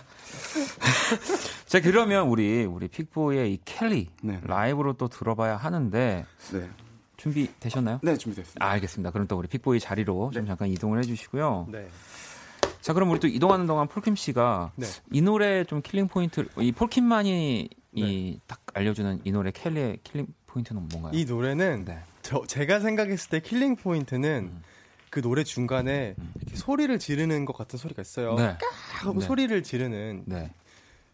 [1.67, 4.41] 자, 그러면 우리 우리 픽보이의 이 켈리 네.
[4.45, 6.71] 라이브로 또 들어봐야 하는데 네.
[7.19, 7.99] 준비 되셨나요?
[8.03, 8.65] 네, 준비됐습니다.
[8.65, 9.11] 아, 알겠습니다.
[9.11, 11.67] 그럼 또 우리 픽보이 자리로 좀 잠깐 이동을 해 주시고요.
[11.71, 11.89] 네.
[12.81, 14.87] 자, 그럼 우리 또 이동하는 동안 폴킴 씨가 네.
[15.13, 18.01] 이 노래 좀 killing point, 이 폴킴만이 네.
[18.01, 21.13] 이딱 알려주는 이 노래 켈리의 killing point는 뭔가요?
[21.13, 21.99] 이 노래는 네.
[22.23, 24.63] 저 제가 생각했을 때 killing point는 음.
[25.11, 28.37] 그 노래 중간에 이렇게 소리를 지르는 것 같은 소리가 있어요.
[28.37, 28.57] 네.
[29.01, 29.27] 하고 네.
[29.27, 30.23] 소리를 지르는.
[30.27, 30.53] 네.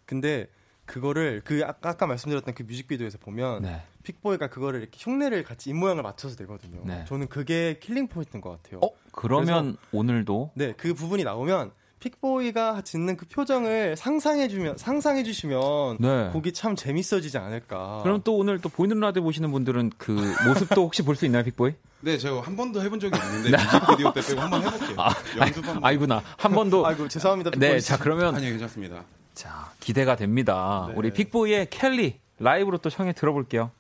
[0.04, 0.48] 근데
[0.86, 3.82] 그거를 그 아까, 아까 말씀드렸던 그 뮤직비디오에서 보면 네.
[4.02, 6.80] 픽보이가 그거를 이렇게 흉내를 같이 입 모양을 맞춰서 내거든요.
[6.84, 7.04] 네.
[7.08, 8.80] 저는 그게 killing point인 것 같아요.
[8.82, 11.70] 어, 그러면 오늘도 네, 그 부분이 나오면
[12.00, 16.28] 픽보이가 짓는 그 표정을 상상해 주면 상상해 주시면 네.
[16.34, 18.00] 곡이 참 재밌어지지 않을까.
[18.02, 20.12] 그럼 또 오늘 또 보이는 라디오 보시는 분들은 그
[20.46, 21.72] 모습도 혹시 볼 수 있나요, 픽보이?
[22.02, 24.96] 네, 제가 한 번도 해본 적이 없는데 뮤직비디오 때 빼고 한번 해볼게요.
[25.38, 25.84] 연습 한 번.
[25.84, 26.22] 아이구나.
[26.36, 27.50] 한 번도 아이고 죄송합니다.
[27.52, 29.02] 네, 픽보이 자 그러면 아니요, 괜찮습니다.
[29.34, 30.86] 자, 기대가 됩니다.
[30.88, 30.94] 네.
[30.96, 33.70] 우리 픽보이의 켈리 라이브로 또 청해 들어볼게요.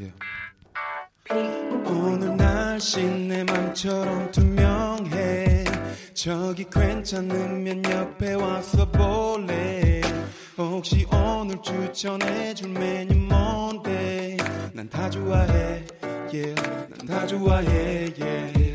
[0.00, 0.12] 예.
[1.84, 4.30] 오늘 날씨 내 맘처럼
[6.22, 10.02] 저기 괜찮으면 옆에 와서 볼래?
[10.58, 14.36] 혹시 오늘 추천해줄 메뉴 뭔데?
[14.74, 15.82] 난 다 좋아해
[16.30, 16.54] yeah.
[16.90, 18.74] 난 다 좋아해 yeah.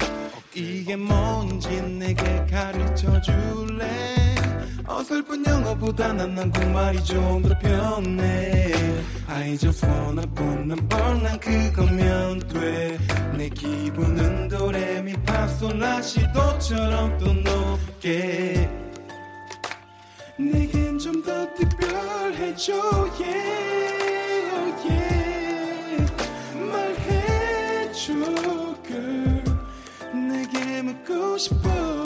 [0.56, 4.35] 이게 뭔지 내게 가르쳐 줄래
[4.88, 8.72] 어설픈 영어보다 난 한국말이 좀 더 편해.
[9.28, 12.98] I just wanna put number 난 그거면 돼
[13.38, 18.70] 내 기분은 도레미파솔라시도처럼 또 높게.
[20.38, 22.74] 내겐 좀 더 특별해져
[23.20, 26.06] yeah, yeah.
[26.72, 28.14] 말해줘
[28.86, 29.44] girl.
[30.14, 32.06] 내게 묻고 싶어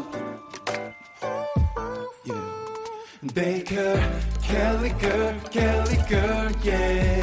[3.21, 3.99] Baker,
[4.41, 7.21] Kelly girl, Kelly girl, yeah.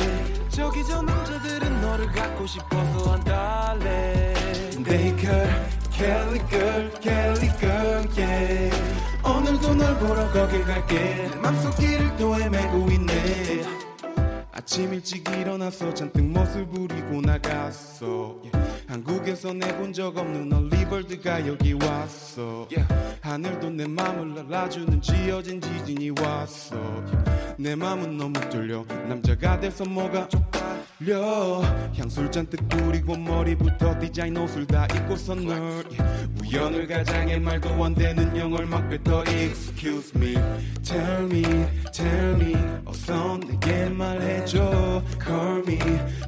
[0.50, 4.34] 저기 저 남자들은 너를 갖고 싶어서 한달래.
[4.84, 5.48] Baker,
[5.90, 8.76] Kelly girl, Kelly girl, yeah.
[9.24, 11.30] 오늘도 널 보러 거길 갈게.
[11.30, 13.64] 내 맘속 길을 또 헤매고 있네.
[14.52, 18.75] 아침 일찍 일어나서 잔뜩 멋을 부리고 나갔어 yeah.
[18.88, 22.68] 한국에서 내본 적 없는 얼리벌드가 여기 왔어.
[22.70, 22.86] Yeah.
[23.20, 26.76] 하늘도 내 맘을 알아주는 지어진 지진이 왔어.
[27.58, 28.84] 내 맘은 너무 뚫려.
[29.08, 31.62] 남자가 돼서 뭐가 쪽팔려?
[31.96, 35.84] 향수를 잔뜩 뿌리고 머리부터 디자인 옷을 다 입고서 널.
[35.90, 36.28] yeah.
[36.42, 39.24] 우연을 가장해 말도 안 되는 영어를 막 뱉어.
[39.26, 40.34] Excuse me.
[40.84, 41.42] Tell me
[41.92, 42.54] Tell me.
[42.84, 45.02] 어서 내게 말해줘.
[45.20, 45.78] Call me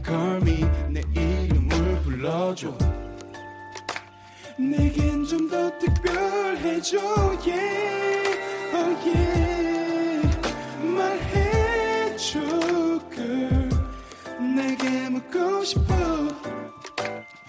[0.04, 0.64] Call me.
[0.90, 1.47] 내 이름을
[2.18, 2.76] 불러줘
[4.58, 6.98] 내겐 좀 더 특별해져
[7.46, 10.26] yeah Oh yeah
[10.82, 12.40] 말해줘
[13.14, 13.68] girl
[14.56, 15.94] 내게 묻고 싶어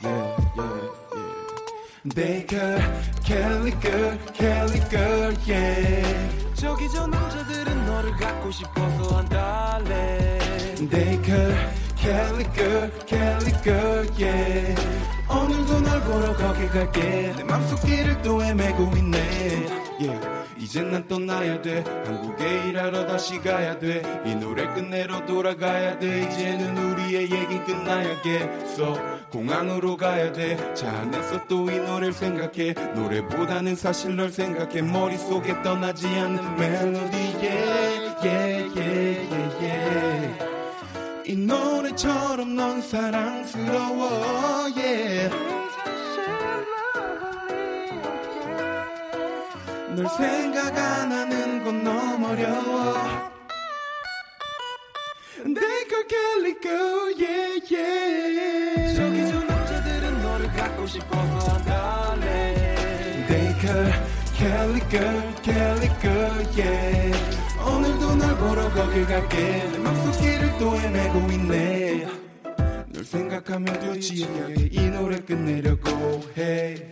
[0.03, 1.33] yeah yeah yeah
[2.15, 2.77] Baker
[3.25, 10.37] Kelly girl Kelly girl yeah 저기 저 남자들은 너를 갖고 싶어서 한달래
[10.91, 11.55] Baker
[12.01, 14.75] Kelly girl Kelly girl yeah.
[15.29, 17.33] 오늘도 널 보러 거기 갈게.
[17.35, 19.19] 내 맘속 길을 또 헤매고 있네.
[19.99, 20.29] Yeah.
[20.57, 21.83] 이젠 난 떠나야 돼.
[22.05, 24.01] 한국에 일하러 다시 가야 돼.
[24.25, 26.23] 이 노래 끝내러 돌아가야 돼.
[26.23, 28.97] 이제는 우리의 얘긴 끝나야겠어
[29.31, 32.73] 공항으로 가야 돼차 안에서 또 이 노래를 생각해.
[32.95, 34.81] 노래보다는 사실 널 생각해.
[34.81, 37.17] 머릿속에 떠나지 않는 멜로디.
[37.41, 40.58] Yeah, yeah, yeah, yeah, yeah.
[41.29, 45.29] 이 노래처럼 넌 사랑스러워 yeah.
[49.95, 52.95] 널 생각 안 하는 건 너무 어려워.
[55.45, 56.67] 내가 갈리고
[57.21, 58.95] yeah yeah.
[58.95, 63.25] 저기 저 남자들은 너를 갖고 싶어서 한달래.
[63.29, 63.67] 내가
[64.35, 65.18] 갈리고
[68.79, 69.37] 거길 갈게
[69.71, 72.07] 내 맘속 길을 또 헤매고 있네
[72.87, 75.89] 널 생각하며 진지하게 이 노래 끝내려고
[76.37, 76.89] 해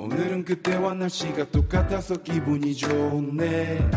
[0.00, 3.90] 오늘은 그때와 날씨가 똑같아서 기분이 좋네.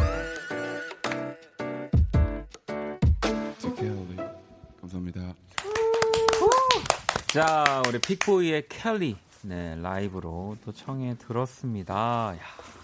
[7.27, 9.15] 자, 우리 픽보이의 켈리.
[9.43, 12.35] 네, 라이브로 또 청해 들었습니다.
[12.35, 12.76] 야.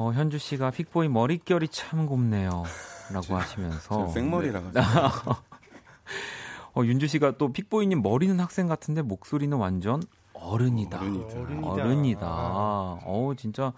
[0.00, 2.62] 어, 현주 씨가 픽보이 머릿결이 참 곱네요.
[3.12, 4.08] 라고 하시면서.
[4.08, 4.80] 생머리라 네.
[6.72, 11.00] 어, 윤주 씨가 또 픽보이님 머리는 학생 같은데 목소리는 완전 어른이다.
[11.02, 11.70] 어른이다.
[11.70, 12.26] 어른이다.
[13.04, 13.74] 어우, 진짜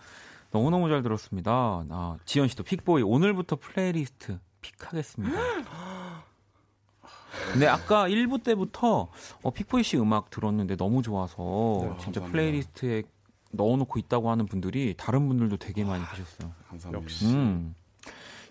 [0.53, 1.85] 너무너무 잘 들었습니다.
[1.91, 5.37] 아, 지연 씨도 픽보이 오늘부터 playlist pick하겠습니다.
[7.53, 9.09] 근데 아까 1부 때부터
[9.43, 11.43] 어, 픽보이 씨 음악 들었는데 너무 좋아서
[11.81, 12.27] 네, 진짜 감사합니다.
[12.31, 13.03] playlist에
[13.53, 16.53] 넣어놓고 있다고 하는 분들이 다른 분들도 되게 많이 계셨어요.
[16.69, 17.27] 감사합니다.
[17.27, 17.75] 음.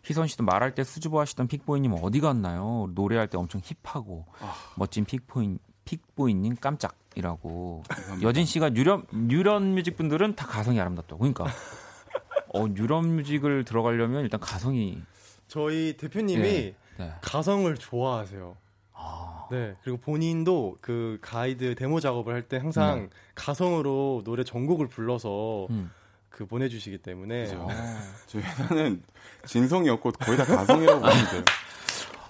[0.04, 2.90] 희선 씨도 말할 때 수줍어 하시던 픽보이님 어디 갔나요?
[2.96, 4.56] 노래할 때 엄청 hip하고 아.
[4.76, 7.84] 멋진 픽보이, 픽보이님 깜짝이라고.
[7.88, 8.28] 감사합니다.
[8.28, 11.20] 여진 씨가 Neuron, Neuron Music 분들은 다 가성이 아름답다고.
[11.20, 11.46] 그러니까.
[12.54, 15.02] 어, Neuron Music을 들어가려면 일단 가성이.
[15.48, 17.12] 저희 대표님이 네, 네.
[17.22, 18.58] 가성을 좋아하세요.
[19.04, 19.76] 아, 네.
[19.84, 23.10] 그리고 본인도 그 가이드 데모 작업을 할 때 항상 네.
[23.36, 25.92] 가성으로 노래 전곡을 불러서 음.
[26.30, 27.68] 그 보내주시기 때문에 그죠.
[28.28, 29.04] 저희 회사는
[29.46, 31.44] 진성이었고 거의 다 가성이라고 보면 돼요.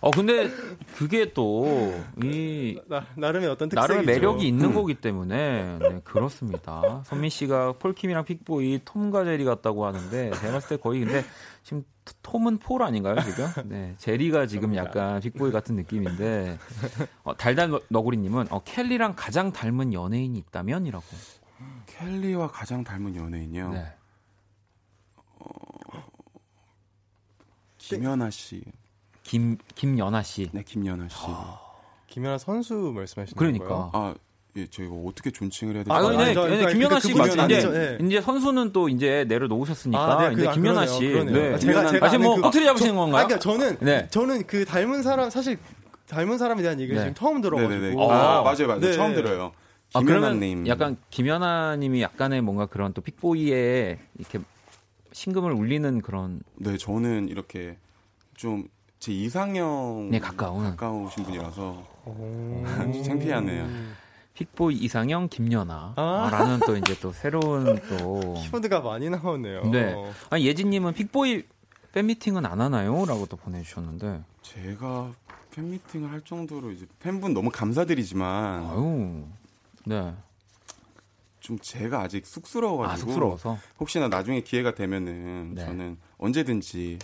[0.02, 0.49] 어, 근데
[0.97, 1.93] 그게 또,
[2.24, 3.93] 이, 나, 나름의 어떤 특색이죠.
[3.93, 7.04] 나름의 매력이 있는 거기 때문에 네, 그렇습니다.
[7.06, 11.24] 선민 씨가 폴킴이랑 픽보이 톰과 제리 같다고 하는데 제가 봤을 때 거의 근데
[11.64, 11.84] 지금
[12.24, 13.45] 톰은 폴 아닌가요 지금?
[13.70, 16.58] 네 제리가 지금 약간 픽보이 같은 느낌인데
[17.24, 21.06] 어, 달달 너- 너구리님은 어, 켈리랑 가장 닮은 연예인이 있다면이라고.
[21.86, 23.70] 켈리와 가장 닮은 연예인이요.
[23.74, 23.86] 네.
[27.78, 28.64] 김연아 씨.
[29.32, 30.49] 김 김연아 씨.
[30.51, 31.15] 네, 김연아 씨.
[32.07, 33.65] 김연아 선수 말씀하시는 그러니까.
[33.65, 33.91] 건가요?
[33.93, 34.13] 아,
[34.57, 35.93] 예, 저희가 어떻게 존칭을 해야 될지.
[35.93, 37.32] 아, 아, 네, 저- 네, 그러니까 김연아 그- 씨 맞죠?
[37.32, 37.97] 이제, 아니죠, 네.
[38.01, 41.07] 이제 선수는 또 이제 내려놓으셨으니까 아, 네, 그- 이제 아, 김연아 씨.
[41.07, 41.34] 그러네요.
[41.34, 41.53] 네.
[41.53, 43.21] 아, 제가 제가 아직 아는 뭐 그- 꼬투리 잡으신 저- 건가요?
[43.23, 44.07] 아, 그러니까 저는 네.
[44.09, 45.57] 저는 그 닮은 사람 사실
[46.09, 47.03] 닮은 사람에 대한 얘기를 네.
[47.07, 47.95] 지금 처음 들어가지고 네네네.
[48.03, 48.11] 어.
[48.11, 48.79] 아, 맞아요, 맞아요.
[48.82, 48.91] 네.
[48.91, 49.53] 처음 들어요.
[49.93, 50.67] 아, 그러면.
[50.67, 54.39] 약간 김연아님이 약간의 뭔가 그런 또 픽보이에 이렇게
[55.13, 57.77] 심금을 울리는 그런 네, 저는 이렇게
[58.36, 58.67] 좀
[59.02, 60.64] 제 이상형 네, 가까운.
[60.64, 62.64] 가까우신 분이라서 오.
[63.04, 63.68] 창피하네요.
[64.36, 66.60] 픽보이 이상형 김연아라는 아.
[66.68, 69.64] 또 이제 또 새로운 또 키워드가 많이 나오네요.
[69.72, 69.95] 네.
[70.30, 71.43] 아니, 예진님은 픽보이
[71.93, 75.12] 팬 미팅은 안 하나요?라고 또 보내주셨는데 제가
[75.49, 79.24] 팬미팅을 할 정도로 이제 팬분 너무 감사드리지만 아유
[79.84, 80.14] 네.
[81.39, 85.66] 좀 제가 아직 쑥스러워가지고 아 쑥스러워서 혹시나 나중에 기회가 되면은 네.
[85.66, 86.99] 저는 언제든지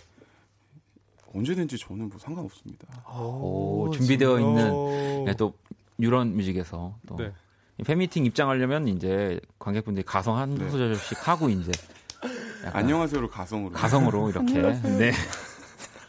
[1.37, 2.87] 언제든지 저는 뭐 상관없습니다.
[3.11, 5.23] 오, 준비되어 있는 오.
[5.25, 5.53] 네, 또
[5.99, 7.31] 유런 뮤직에서 또 네.
[7.79, 10.69] 이 팬미팅 입장하려면 이제 관객분들이 가성 한 네.
[10.69, 11.71] 소절씩 하고 이제
[12.65, 15.11] 약간 안녕하세요로 가성으로 가성으로 이렇게 네.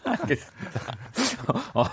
[0.08, 0.80] 알겠습니다.
[1.74, 1.84] 어,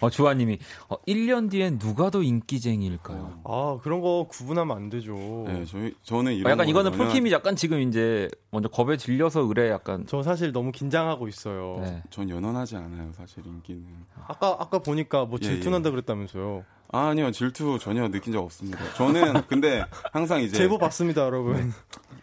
[0.00, 3.40] 어, 주아님이 어, 1년 뒤엔 누가 더 인기쟁이일까요?
[3.44, 5.14] 아 그런 거 구분하면 안 되죠.
[5.46, 9.40] 네, 저희 저는 어, 이런 약간 거 이거는 폴킴이 약간 지금 이제 먼저 겁에 질려서
[9.40, 11.78] 의뢰 약간 저 사실 너무 긴장하고 있어요.
[11.82, 12.02] 네.
[12.10, 13.84] 전 연연하지 않아요, 사실 인기는.
[14.26, 16.64] 아까 아까 보니까 뭐 예, 질투난다 그랬다면서요.
[16.90, 18.78] 아, 아니요, 질투 전혀 느낀 적 없습니다.
[18.94, 21.72] 저는 근데 항상 이제 제보 받습니다, 여러분.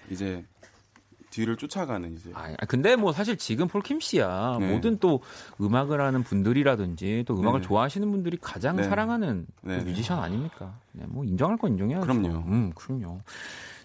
[0.09, 0.43] 이제
[1.35, 4.71] 뒤를 쫓아가는 이제 아, 근데 뭐 사실 지금 폴킴 씨야 네.
[4.71, 5.21] 모든 또
[5.59, 7.67] 음악을 하는 분들이라든지 또 음악을 네네.
[7.67, 8.83] 좋아하시는 분들이 가장 네.
[8.83, 9.83] 사랑하는 또 네네.
[9.83, 10.73] 뮤지션 아닙니까?
[10.93, 12.05] 네, 뭐 인정할 건 인정해야죠.
[12.05, 12.29] 그럼요.
[12.47, 13.19] 음, 그럼요.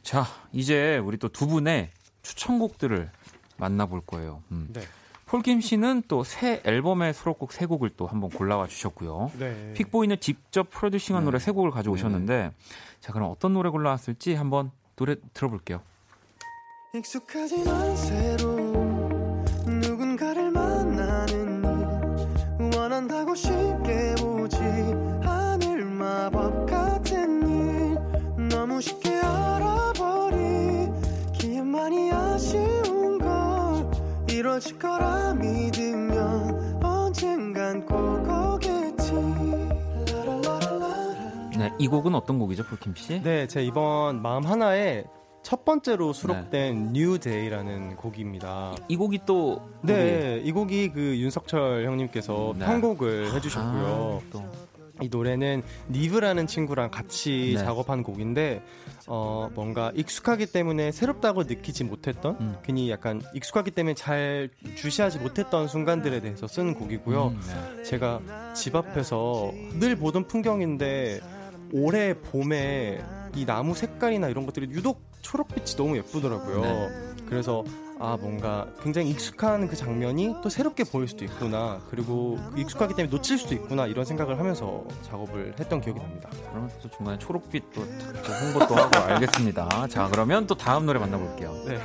[0.03, 1.91] 자, 이제 우리 또 두 분의
[2.23, 3.11] 추천곡들을
[3.57, 4.43] 만나볼 거예요.
[4.53, 4.69] 음.
[4.73, 4.81] 네.
[5.27, 9.31] 폴킴 씨는 또 새 앨범의 수록곡 세 곡을 또 한번 골라와 주셨고요.
[9.39, 9.73] 네.
[9.75, 11.25] 픽보이는 직접 프로듀싱한 네.
[11.25, 12.53] 노래 세 곡을 가져오셨는데
[13.01, 15.81] 자 그럼 어떤 노래 골라왔을지 한번 노래 들어볼게요.
[16.93, 18.57] 익숙하진 않은 새로
[19.65, 21.63] 누군가를 만나는
[22.59, 24.57] 일 원한다고 쉽게 오지
[25.23, 27.97] 않을 마법 같은 일
[28.49, 33.89] 너무 쉽게 알아버리기에만이 아쉬운 걸
[34.29, 37.95] 이뤄질 거라 믿으면 언젠간 꼭
[38.57, 39.13] 오겠지.
[41.57, 43.23] 네, 이 곡은 어떤 곡이죠, 폴킴 씨?
[43.23, 45.05] 네, 제 이번 마음 하나에
[45.43, 48.75] 첫 번째로 수록된 New Day라는 곡입니다.
[48.89, 52.67] 이 곡이 또 네, 이 곡이 그 윤석철 형님께서 네.
[52.67, 54.23] 편곡을 해 주셨고요.
[54.23, 57.65] 아, 또이 노래는 니브라는 친구랑 같이 네.
[57.65, 58.63] 작업한 곡인데
[59.07, 62.57] 어 뭔가 익숙하기 때문에 새롭다고 느끼지 못했던 음.
[62.63, 67.29] 괜히 약간 익숙하기 때문에 잘 주시하지 못했던 순간들에 대해서 쓴 곡이고요.
[67.29, 67.41] 음,
[67.77, 67.83] 네.
[67.85, 71.21] 제가 집 앞에서 늘 보던 풍경인데
[71.73, 73.03] 올해 봄에
[73.35, 76.61] 이 나무 색깔이나 이런 것들이 유독 초록빛이 너무 예쁘더라고요.
[76.61, 76.89] 네.
[77.27, 77.65] 그래서
[77.99, 83.15] 아 뭔가 굉장히 익숙한 그 장면이 또 새롭게 보일 수도 있구나 그리고 그 익숙하기 때문에
[83.15, 86.31] 놓칠 수도 있구나 이런 생각을 하면서 작업을 했던 기억이 납니다.
[86.51, 89.87] 그러면서 또 중간에 초록빛 또, 또 홍보 도 하고 알겠습니다.
[89.89, 91.53] 자, 그러면 또 다음 노래 만나볼게요.
[91.67, 91.79] 네.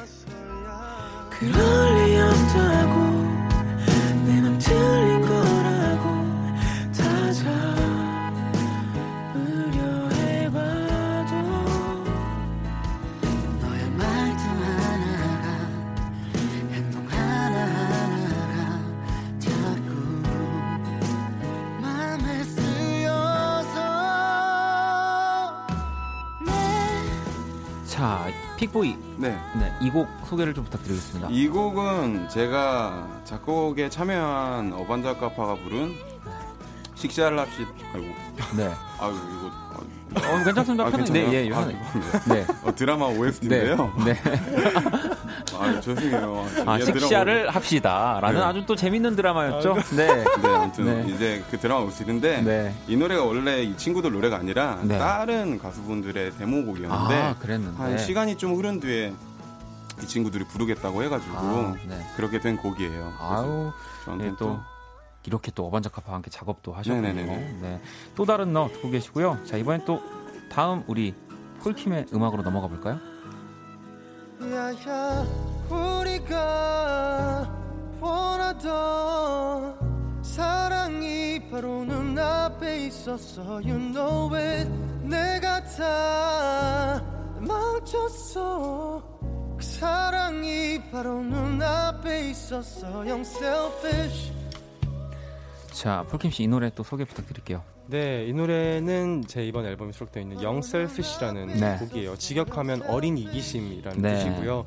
[28.67, 28.95] 픽보이.
[29.17, 29.37] 네.
[29.59, 31.29] 네, 이 곡 소개를 좀 부탁드리겠습니다.
[31.31, 35.93] 이 곡은 제가 작곡에 참여한 어반자카파가 부른
[36.95, 38.07] 식샤랍시 아이고
[38.57, 38.71] 네.
[38.99, 39.51] 아유 이거
[40.15, 40.85] 어, 괜찮습니다.
[40.85, 40.89] 아?
[40.91, 41.77] 네, 예, 아, 편하게.
[41.93, 42.33] 죄송합니다.
[42.33, 42.45] 네.
[42.63, 43.17] 어, 드라마 네.
[43.19, 43.93] OST인데요.
[44.05, 44.13] 네.
[45.59, 46.45] 아 죄송해요.
[46.65, 48.19] 아, 얘 드라마 식샤를 합시다.
[48.21, 48.45] 라는 네.
[48.45, 49.75] 아주 또 재밌는 드라마였죠.
[49.95, 50.23] 네.
[50.41, 51.13] 네, 아무튼 네.
[51.13, 52.75] 이제 그 드라마 OST인데 네.
[52.87, 54.97] 이 노래가 원래 이 친구들 노래가 아니라 네.
[54.97, 57.77] 다른 가수분들의 데모곡이었는데 아, 그랬는데.
[57.77, 59.13] 한 시간이 좀 흐른 뒤에
[60.01, 62.05] 이 친구들이 부르겠다고 해가지고 아, 네.
[62.15, 63.13] 그렇게 된 곡이에요.
[63.19, 63.71] 아우,
[64.03, 64.59] 저한테 네, 또
[65.25, 66.75] 이렇게 또 어반자카파와 함께 작업도.
[66.85, 67.57] 네네네네.
[67.61, 67.81] 네.
[68.15, 69.39] 또 다른 너 듣고 계시고요.
[69.45, 70.01] 자, 이번엔 또
[70.49, 71.15] 다음 우리
[71.61, 72.99] 폴킴의 음악으로 넘어가 볼까요?
[74.41, 75.25] 야야
[75.69, 77.49] 우리가
[78.01, 79.75] 원하던
[80.23, 83.41] 사랑이 바로 눈앞에 있었어.
[83.61, 84.69] You know it.
[85.03, 87.01] 내가 다
[87.39, 89.01] 멈췄어.
[89.57, 92.87] 그 사랑이 바로 눈앞에 있었어.
[93.07, 94.33] Young selfish.
[95.71, 97.63] 자, 폴킴 씨 이 노래 또 소개 부탁드릴게요.
[97.87, 101.77] 네, 이 노래는 제 이번 앨범에 수록되어 있는 Young Selfish라는 네.
[101.77, 102.15] 곡이에요.
[102.17, 104.15] 직역하면 어린 이기심이라는 네.
[104.15, 104.65] 뜻이고요.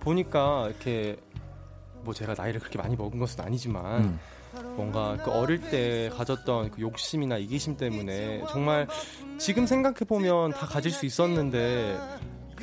[0.00, 1.16] 보니까 이렇게
[2.04, 4.20] 뭐 제가 나이를 그렇게 많이 먹은 것은 아니지만 음.
[4.76, 8.86] 뭔가 그 어릴 때 가졌던 그 욕심이나 이기심 때문에 정말
[9.38, 11.98] 지금 생각해 보면 다 가질 수 있었는데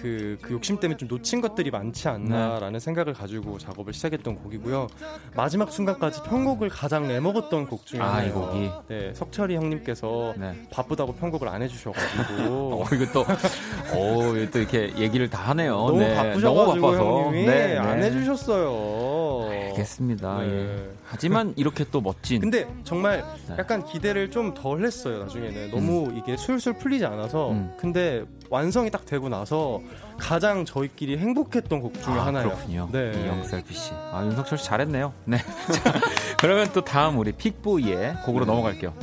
[0.02, 4.88] 그, 그 욕심 때문에 좀 놓친 것들이 많지 않나라는 생각을 가지고 작업을 시작했던 곡이고요.
[5.36, 8.32] 마지막 순간까지 편곡을 가장 내먹었던 곡 중에 아, 이.
[8.32, 8.70] 곡이.
[8.88, 10.54] 네, 석철이 형님께서 네.
[10.72, 12.43] 바쁘다고 편곡을 안 해주셔가지고
[12.84, 15.76] 어, 이거 또, 어, 또 이렇게 얘기를 다 하네요.
[15.76, 17.24] 너무 네, 바쁘셔가지고 너무 바빠서.
[17.26, 18.08] 형님이 네, 안 네.
[18.08, 19.59] 해주셨어요.
[19.80, 20.39] 알겠습니다.
[20.39, 20.47] 네.
[20.49, 20.89] 예.
[21.05, 22.41] 하지만 이렇게 또 멋진.
[22.41, 23.55] 근데 정말 네.
[23.57, 27.71] 약간 기대를 좀 덜 했어요 나중에는 너무 이게 술술 풀리지 않아서 음.
[27.77, 29.80] 근데 완성이 딱 되고 나서
[30.17, 32.49] 가장 저희끼리 행복했던 곡 중에 아, 하나예요.
[32.49, 32.89] 그렇군요.
[32.91, 33.11] 네.
[33.23, 33.91] 이영 셀피 씨.
[33.93, 35.13] 아, 윤석철 씨 잘했네요.
[35.25, 35.38] 네.
[35.84, 35.93] 자,
[36.39, 38.93] 그러면 또 다음 우리 픽보이의 곡으로 넘어갈게요.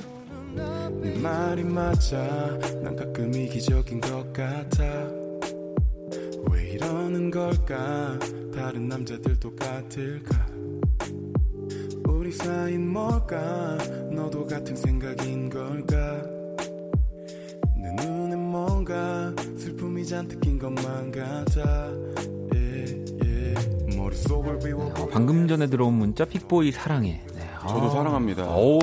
[1.00, 2.16] 네 말이 맞아
[2.82, 5.15] 난 가끔 이기적인 것 같아 왜
[6.76, 8.18] 이러는 걸까
[8.54, 10.46] 다른 남자들 똑같을까
[12.06, 13.78] 우리 사이는 뭘까
[14.10, 16.22] 너도 같은 생각인 걸까
[17.78, 21.90] 내 눈엔 뭔가 슬픔이 잔뜩 낀 것만 같아
[22.54, 23.54] 예, 예.
[24.98, 27.22] 어, 방금 전에 들어온 문자 픽보이 사랑해.
[27.34, 27.50] 네.
[27.62, 27.90] 저도 아.
[27.90, 28.54] 사랑합니다.
[28.54, 28.78] 오,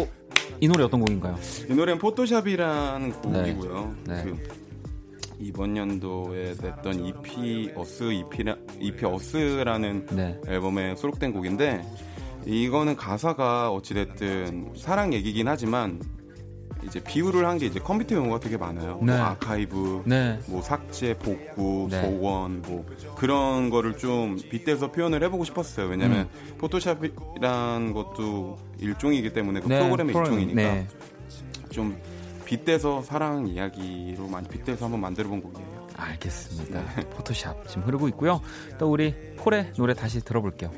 [0.59, 1.37] 이 노래 어떤 곡인가요?
[1.69, 3.95] 이 노래는 포토샵이라는 곡이고요.
[4.07, 4.23] 네.
[4.23, 4.62] 그
[5.43, 10.39] 이번 연도에 냈던 EP 어스 EP라, EP 어스라는 네.
[10.47, 11.83] 앨범에 수록된 곡인데
[12.45, 16.01] 이거는 가사가 어찌 됐든 사랑 얘기긴 하지만
[16.85, 18.99] 이제 비유를 한 게 이제 컴퓨터 용어가 되게 많아요.
[19.01, 19.15] 네.
[19.15, 20.37] 뭐 아카이브, 네.
[20.47, 22.01] 뭐 삭제, 복구, 네.
[22.01, 25.87] 복원, 뭐 그런 거를 좀 빗대서 표현을 해보고 싶었어요.
[25.87, 26.57] 왜냐면 음.
[26.57, 30.87] 포토샵이란 것도 일종이기 때문에 그 네, 프로그램의 프로그램, 일종이니까 네.
[31.69, 31.97] 좀
[32.45, 35.87] 빗대서 사랑 이야기로 많이 빗대서 한번 만들어 본 곡이에요.
[35.95, 36.83] 알겠습니다.
[37.11, 38.41] 포토샵 지금 흐르고 있고요.
[38.77, 40.71] 또 우리 폴의 노래 다시 들어볼게요.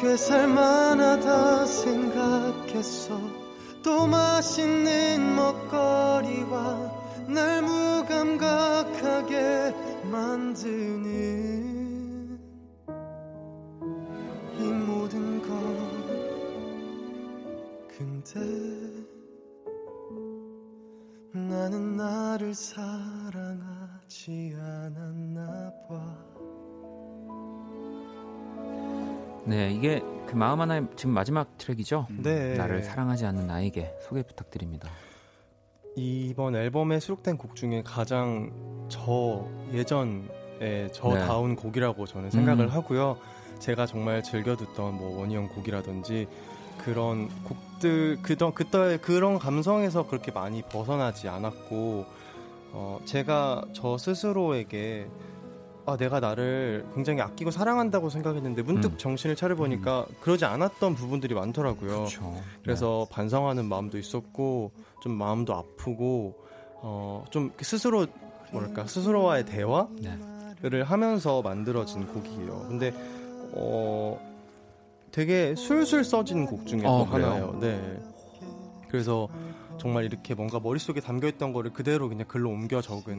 [0.00, 3.18] 꽤 살만하다 생각했어
[3.82, 6.92] 또 맛있는 먹거리와
[7.28, 9.34] 날 무감각하게
[10.10, 11.16] 만드는
[14.58, 15.48] 이 모든 것
[17.96, 18.95] 근데
[21.48, 26.16] 나는 나를 사랑하지 않았나 봐
[29.44, 32.08] 네, 이게 그 마음 하나의 지금 마지막 트랙이죠.
[32.10, 32.56] 네.
[32.56, 34.88] 나를 사랑하지 않는 나에게 소개 부탁드립니다.
[35.94, 38.50] 이번 앨범에 수록된 곡 중에 가장
[38.88, 41.62] 저 예전에 저다운 네.
[41.62, 42.70] 곡이라고 저는 생각을 음.
[42.70, 43.18] 하고요.
[43.60, 46.26] 제가 정말 즐겨 듣던 뭐 원희형 곡이라든지
[46.78, 52.06] 그런 곡들 그던 그때 그런 감성에서 그렇게 많이 벗어나지 않았고
[52.72, 55.08] 어 제가 저 스스로에게
[55.86, 58.98] 아 내가 나를 굉장히 아끼고 사랑한다고 생각했는데 문득 음.
[58.98, 61.90] 정신을 차려 보니까 그러지 않았던 부분들이 많더라고요.
[61.90, 62.42] 그렇죠.
[62.62, 66.34] 그래서 반성하는 마음도 있었고 좀 마음도 아프고
[66.82, 68.06] 어 좀 스스로
[68.52, 70.80] 뭐랄까 스스로와의 대화를 네.
[70.82, 72.66] 하면서 만들어진 곡이에요.
[72.68, 72.92] 근데
[73.52, 74.18] 어
[75.16, 77.06] 되게 술술 써진 곡 중에 그래요?
[77.10, 77.58] 하나예요.
[77.58, 77.98] 네.
[78.90, 79.28] 그래서
[79.78, 83.16] 정말 이렇게 뭔가 머릿속에 담겨 있던 거를 그대로 그냥 글로 옮겨 적은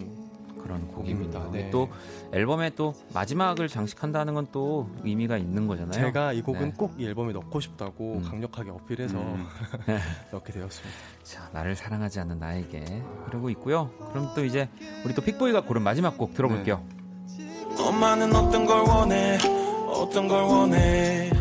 [0.61, 1.39] 그런 곡입니다.
[1.39, 1.51] 곡입니다.
[1.51, 1.71] 네.
[1.71, 1.89] 또
[2.31, 5.91] 앨범에 또 마지막을 장식한다는 건 또 의미가 있는 거잖아요.
[5.91, 6.73] 제가 이 곡은 네.
[6.77, 8.21] 꼭이 앨범에 넣고 싶다고 음.
[8.21, 9.47] 강력하게 어필해서 음.
[10.31, 10.95] 넣게 되었습니다.
[11.23, 13.89] 자, 나를 사랑하지 않는 나에게 그러고 있고요.
[14.11, 14.69] 그럼 또 이제
[15.03, 16.83] 우리 또 픽보이가 고른 마지막 곡 들어볼게요.
[17.79, 19.37] 엄마는 어떤 걸 원해
[19.89, 21.31] 어떤 걸 원해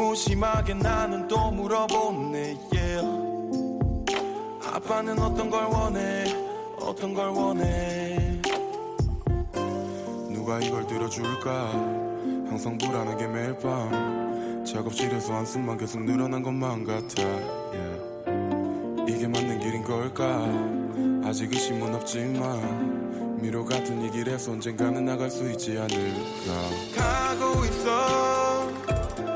[0.00, 3.06] 무심하게 나는 또 물어보네 yeah.
[4.72, 6.24] 아빠는 어떤 걸 원해?
[6.80, 8.40] 어떤 걸 원해?
[10.32, 11.70] 누가 이걸 들어줄까?
[12.48, 14.64] 항상 불안하게 매일 밤.
[14.64, 19.06] 작업실에서 한숨만 계속 늘어난 것만 같아 yeah.
[19.06, 20.46] 이게 맞는 길인 걸까?
[21.28, 26.52] 아직 의심은 없지만 미로 같은 이 길에서 언젠가는 나갈 수 있지 않을까?
[26.96, 28.39] 가고 있어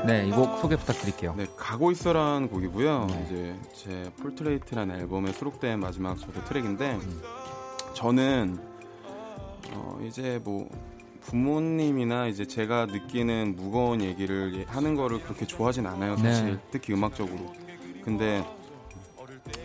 [0.05, 1.33] 네, 이 곡 소개 부탁드릴게요.
[1.37, 3.07] 네, 가고 있어라는 곡이고요.
[3.09, 3.23] 네.
[3.25, 6.99] 이제 제 Portrait라는 앨범에 수록된 마지막 저도 트랙인데
[7.93, 8.57] 저는
[9.73, 10.69] 어 이제 뭐
[11.21, 16.45] 부모님이나 이제 제가 느끼는 무거운 얘기를 예- 하는 거를 그렇게 좋아하진 않아요, 사실.
[16.53, 16.57] 네.
[16.71, 17.53] 특히 음악적으로.
[18.03, 18.45] 근데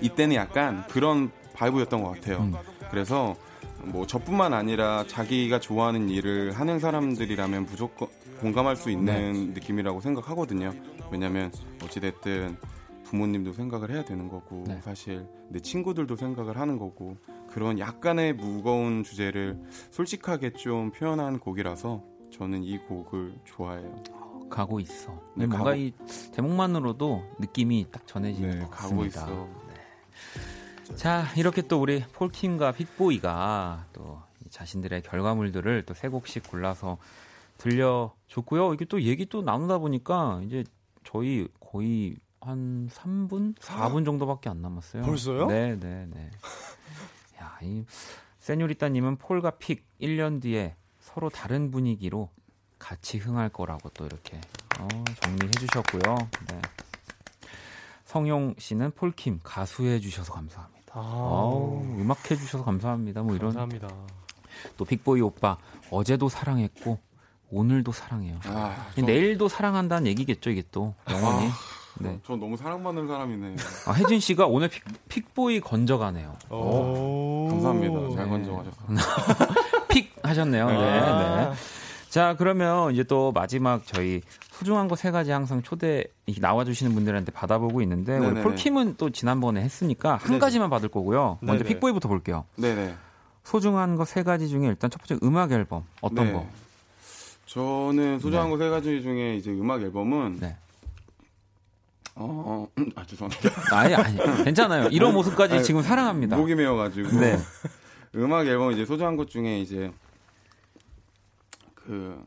[0.00, 2.38] 이때는 약간 그런 바이브였던 것 같아요.
[2.38, 2.54] 음.
[2.90, 3.36] 그래서
[3.82, 8.08] 뭐 저뿐만 아니라 자기가 좋아하는 일을 하는 사람들이라면 무조건
[8.40, 10.72] 공감할 수 있는 느낌이라고 생각하거든요.
[11.10, 11.52] 왜냐면
[11.82, 12.56] 어찌됐든
[13.04, 14.80] 부모님도 생각을 해야 되는 거고 네.
[14.82, 17.16] 사실 내 친구들도 생각을 하는 거고
[17.48, 19.60] 그런 약간의 무거운 주제를
[19.90, 22.02] 솔직하게 좀 표현한 곡이라서
[22.32, 24.02] 저는 이 곡을 좋아해요.
[24.48, 25.12] 가고 있어.
[25.36, 25.92] 네, 뭔가 가고- 이
[26.32, 29.20] 제목만으로도 느낌이 딱 전해지는 네, 것 가고 같습니다.
[29.22, 29.48] 있어.
[30.96, 36.98] 자, 이렇게 또 우리 폴킴과 픽보이가 또이 자신들의 결과물들을 또 세 곡씩 골라서
[37.60, 38.74] 들려줬고요.
[38.74, 40.64] 이게 또 얘기 또 나누다 보니까 이제
[41.04, 45.02] 저희 거의 한 3분, 4분 정도밖에 안 남았어요.
[45.02, 45.46] 벌써요?
[45.46, 46.30] 네, 네, 네.
[47.40, 47.84] 야, 이
[48.38, 52.30] 세뇨리따님은 폴과 픽 1년 뒤에 서로 다른 분위기로
[52.78, 54.40] 같이 흥할 거라고 또 이렇게
[54.78, 54.88] 어,
[55.20, 56.16] 정리해 주셨고요.
[56.48, 56.62] 네.
[58.04, 60.94] 성용 씨는 폴킴 가수해 주셔서 감사합니다.
[60.94, 63.22] 아 우, 음악 해 주셔서 감사합니다.
[63.22, 63.88] 뭐 이런 감사합니다.
[64.76, 65.58] 또 픽보이 오빠
[65.90, 66.98] 어제도 사랑했고
[67.50, 68.36] 오늘도 사랑해요.
[68.46, 71.48] 아, 저- 내일도 사랑한다는 얘기겠죠 이게 또 영원히.
[71.98, 72.18] 네.
[72.26, 73.56] 저 너무 사랑받는 사람이네.
[73.86, 76.34] 아, 혜진 씨가 오늘 픽, 픽보이 건져가네요.
[76.48, 77.48] 오.
[77.50, 78.14] 감사합니다.
[78.16, 78.30] 잘 네.
[78.30, 78.76] 건져가셔서.
[79.88, 80.66] pick 하셨네요.
[80.70, 81.50] 네, 아.
[81.50, 81.56] 네.
[82.08, 84.20] 자 그러면 이제 또 마지막 저희
[84.50, 86.04] 소중한 거 세 가지 항상 초대
[86.40, 88.42] 나와주시는 분들한테 받아보고 있는데 우리 네네네.
[88.42, 90.38] 폴킴은 또 지난번에 했으니까 한 네네.
[90.38, 91.38] 가지만 받을 거고요.
[91.40, 91.74] 먼저 네네.
[91.74, 92.44] 픽보이부터 볼게요.
[92.56, 92.94] 네네.
[93.44, 96.32] 소중한 거 세 가지 중에 일단 첫 번째 음악 앨범 어떤 네.
[96.32, 96.46] 거?
[97.52, 98.56] 저는 소중한 네.
[98.56, 100.56] 거세 가지 중에 이제 음악 앨범은 네.
[102.14, 103.50] 어, 어, 아 죄송합니다.
[103.76, 104.88] 아니 아니 괜찮아요.
[104.92, 106.36] 이런 모습까지 아니, 지금 사랑합니다.
[106.36, 107.38] 목이 메어가지고 네.
[108.14, 109.90] 음악 앨범 이제 소중한 것 중에 이제
[111.74, 112.22] 그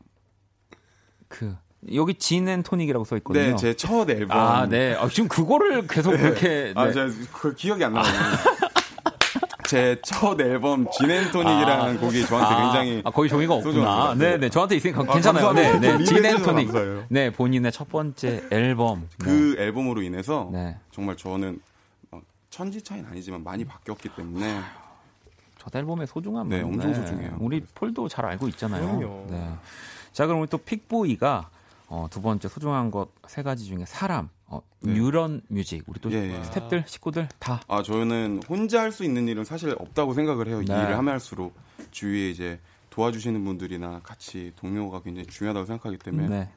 [1.28, 1.56] 그
[1.92, 3.44] 여기 진앤 토닉이라고 써 있거든요.
[3.44, 4.38] 네, 제 첫 앨범.
[4.38, 4.94] 아, 네.
[4.94, 6.92] 아, 지금 그거를 계속 그렇게 아, 네.
[6.92, 8.04] 제가 그 기억이 안 나요.
[9.74, 13.84] 제 첫 앨범 진앤토닉이라는 곡이 저한테 아, 굉장히 아, 거기 종이가 없구나.
[13.84, 14.14] 같아요.
[14.14, 14.48] 네, 네.
[14.48, 15.52] 저한테 있으니까 아, 괜찮아요.
[15.52, 15.72] 네.
[15.78, 15.92] 네.
[15.92, 16.66] 리뷰해 진앤 주셔서 토닉.
[16.72, 17.04] 감사해요.
[17.08, 19.08] 네, 본인의 첫 번째 앨범.
[19.18, 20.76] 그 앨범으로 인해서 네.
[20.92, 21.60] 정말 저는
[22.12, 22.20] 어,
[22.50, 24.60] 천지 차이는 아니지만 많이 바뀌었기 때문에
[25.58, 26.48] 첫 앨범의 소중함.
[26.48, 27.36] 네, 엄청 소중해요.
[27.40, 28.98] 우리 폴도 잘 알고 있잖아요.
[28.98, 29.26] 그럼요.
[29.30, 29.50] 네.
[30.12, 31.48] 자, 그럼 우리 또 픽보이가
[31.88, 34.92] 어, 두 번째 소중한 것 세 가지 중에 사람, 어, 네.
[34.94, 35.82] Neuron Music.
[35.86, 36.42] 우리 또 예, 예.
[36.42, 40.62] 스탭들, 식구들 다 아 저는 혼자 할 수 있는 일은 사실 없다고 생각을 해요.
[40.62, 40.74] 이 네.
[40.74, 41.54] 일을 하면 할수록
[41.90, 46.48] 주위에 이제 도와주시는 분들이나 같이 동료가 굉장히 중요하다고 생각하기 때문에 네.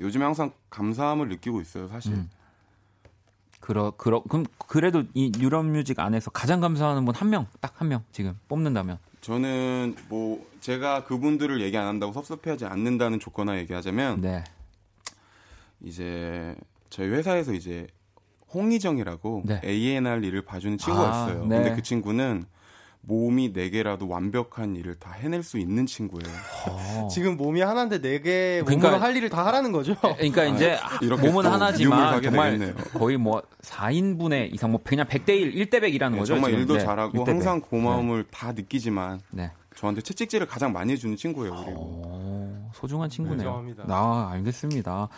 [0.00, 1.88] 요즘에 항상 감사함을 느끼고 있어요.
[1.88, 2.30] 사실 음.
[3.60, 7.88] 그러 그러 그럼 그래도 이 뉴런 뮤직 안에서 가장 감사하는 분 한 명, 딱 한
[7.88, 8.98] 명 지금 뽑는다면.
[9.22, 14.44] 저는 뭐 제가 그분들을 얘기 안 한다고 섭섭해하지 않는다는 조건하 얘기하자면 네.
[15.80, 16.56] 이제
[16.90, 17.86] 저희 회사에서 이제
[18.52, 19.60] 홍희정이라고 네.
[19.64, 21.46] A&R 일을 봐주는 친구가 아, 있어요.
[21.46, 21.56] 네.
[21.56, 22.44] 근데 그 친구는
[23.04, 26.32] 몸이 네 개라도 완벽한 일을 다 해낼 수 있는 친구예요.
[26.68, 27.08] 어.
[27.10, 29.94] 지금 몸이 하나인데 네개 그러니까- 몸으로 할 일을 다 하라는 거죠.
[30.00, 32.74] 그러니까 이제 이렇게 몸은 또 하나지만 정말 되겠네요.
[32.94, 36.34] 거의 뭐 4인분의 이상 뭐 그냥 100대 1, 1대 100이라는 거죠.
[36.34, 36.60] 정말 지금.
[36.62, 37.34] 일도 네, 잘하고 1대 100.
[37.34, 39.50] 항상 고마움을 다 느끼지만 네.
[39.74, 41.54] 저한테 채찍질을 가장 많이 해주는 친구예요.
[41.64, 42.41] 그리고 어,
[42.74, 43.38] 소중한 친구네요.
[43.48, 43.84] 인정합니다.
[43.88, 45.08] 아, 알겠습니다.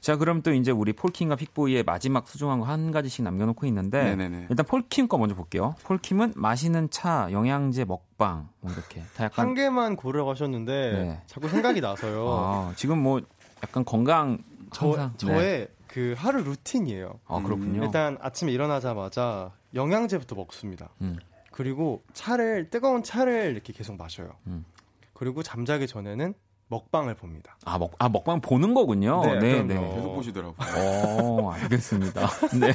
[0.00, 4.46] 자, 그럼 또 이제 우리 폴킴과 픽보이의 마지막 소중한 거 한 가지씩 남겨놓고 있는데 네네네.
[4.50, 5.74] 일단 폴킴 거 먼저 볼게요.
[5.84, 11.22] 폴킴은 마시는 차, 영양제 먹방 뭐 이렇게 다 약간 한 개만 고르라고 하셨는데 네.
[11.26, 12.26] 자꾸 생각이 나서요.
[12.30, 13.20] 아, 지금 뭐
[13.62, 14.38] 약간 건강
[14.72, 15.26] 저, 항상 네.
[15.26, 17.20] 저의 그 하루 루틴이에요.
[17.26, 17.84] 아, 그렇군요.
[17.84, 20.88] 일단 아침에 일어나자마자 영양제부터 먹습니다.
[21.02, 21.16] 음.
[21.52, 24.30] 그리고 차를 뜨거운 차를 이렇게 계속 마셔요.
[24.48, 24.64] 음.
[25.12, 26.34] 그리고 잠자기 전에는
[26.68, 27.56] 먹방을 봅니다.
[27.64, 29.22] 아, 먹, 아, 먹방 보는 거군요.
[29.24, 29.62] 네, 네.
[29.62, 29.74] 네.
[29.94, 30.56] 계속 보시더라고요.
[30.76, 32.28] 어, 알겠습니다.
[32.60, 32.72] 네.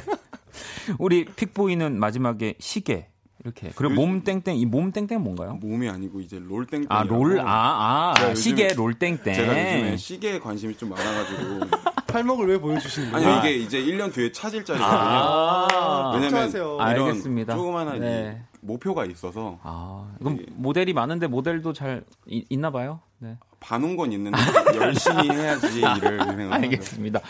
[0.98, 3.08] 우리 픽보이는 마지막에 시계.
[3.42, 3.70] 이렇게.
[3.74, 5.54] 그리고 요즘- 몸 땡땡, 이 몸 땡땡 뭔가요?
[5.54, 6.86] 몸이 아니고 이제 롤 땡땡.
[6.90, 9.32] 아, 롤, 아, 아, 요즘에- 시계 롤 땡땡.
[9.34, 11.60] 제가 요즘에 시계에 관심이 좀 많아가지고
[12.06, 13.38] 팔목을 왜 보여주시는 아니 거예요?
[13.38, 14.94] 이게 이제 1년 뒤에 차질 자리거든요.
[14.98, 16.50] 아, 왜냐면.
[16.80, 17.54] 아, 이런 알겠습니다.
[17.56, 18.42] 조그마한 네.
[18.42, 20.44] 이 목표가 있어서 아, 그럼 예.
[20.54, 23.00] 모델이 많은데 모델도 잘 이- 있나 봐요?
[23.20, 23.38] 네.
[23.60, 24.36] 반온 건 있는데
[24.76, 27.20] 열심히 해야지 일을 생각을 알겠습니다.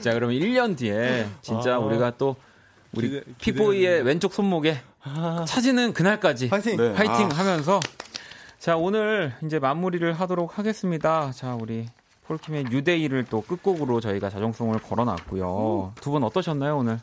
[0.00, 1.78] 자, 그러면 1년 뒤에 진짜 아.
[1.78, 2.36] 우리가 또
[2.92, 4.04] 우리 기대- 기대되네요.
[4.04, 4.80] 왼쪽 손목에
[5.46, 6.76] 차지는 그날까지 파이팅!
[6.76, 6.92] 네.
[6.92, 7.34] 파이팅 아.
[7.34, 7.80] 하면서
[8.58, 11.32] 자 오늘 이제 마무리를 하도록 하겠습니다.
[11.32, 11.86] 자 우리
[12.26, 15.94] 폴킴의 뉴데이를 또 끝곡으로 저희가 자정송을 걸어놨고요.
[16.00, 17.00] 두 분 어떠셨나요 오늘?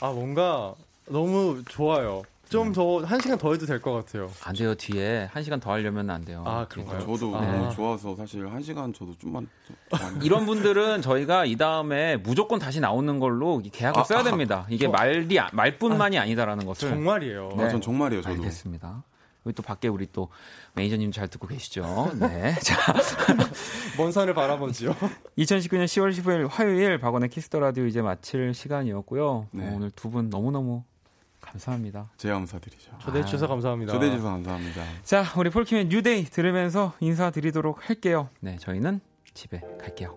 [0.00, 0.74] 아 뭔가
[1.08, 2.22] 너무 좋아요.
[2.48, 4.30] 좀 더 한 시간 더 해도 될 것 같아요.
[4.44, 6.42] 안 돼요 뒤에 한 시간 더 하려면 안 돼요.
[6.46, 7.00] 아, 그런가요?
[7.00, 7.40] 저도 아.
[7.40, 9.48] 너무 좋아서 사실 한 시간 저도 좀만
[10.22, 14.66] 이런 분들은 저희가 이 다음에 무조건 다시 나오는 걸로 이 계약을 아, 써야 아, 됩니다.
[14.70, 17.54] 이게 저- 말이 말뿐만이 아니다라는 것을 정말이에요.
[17.56, 17.64] 네.
[17.64, 19.02] 아, 전 정말이에요 저도 알겠습니다.
[19.44, 20.28] 여기 또 밖에 우리 또
[20.74, 22.10] 매니저님 잘 듣고 계시죠?
[22.18, 22.54] 네.
[22.62, 22.76] 자,
[23.96, 24.90] 먼 산을 바라보지요.
[25.38, 29.46] 2019년 10월 15일 화요일 박원의 Kiss the Radio 이제 마칠 시간이었고요.
[29.52, 29.68] 네.
[29.68, 30.82] 어, 오늘 두 분 너무너무
[31.56, 32.10] 감사합니다.
[32.16, 32.98] 제 감사드리죠.
[32.98, 33.92] 초대해 주셔서 감사합니다.
[33.92, 34.82] 초대해 주셔서 감사합니다.
[35.02, 38.28] 자, 우리 폴킴의 New Day 들으면서 인사드리도록 할게요.
[38.40, 39.00] 네, 저희는
[39.32, 40.16] 집에 갈게요.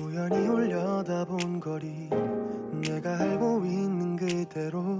[0.00, 2.10] 우연히 올려다본 거리
[2.80, 4.98] 내가 알고 있는 그대로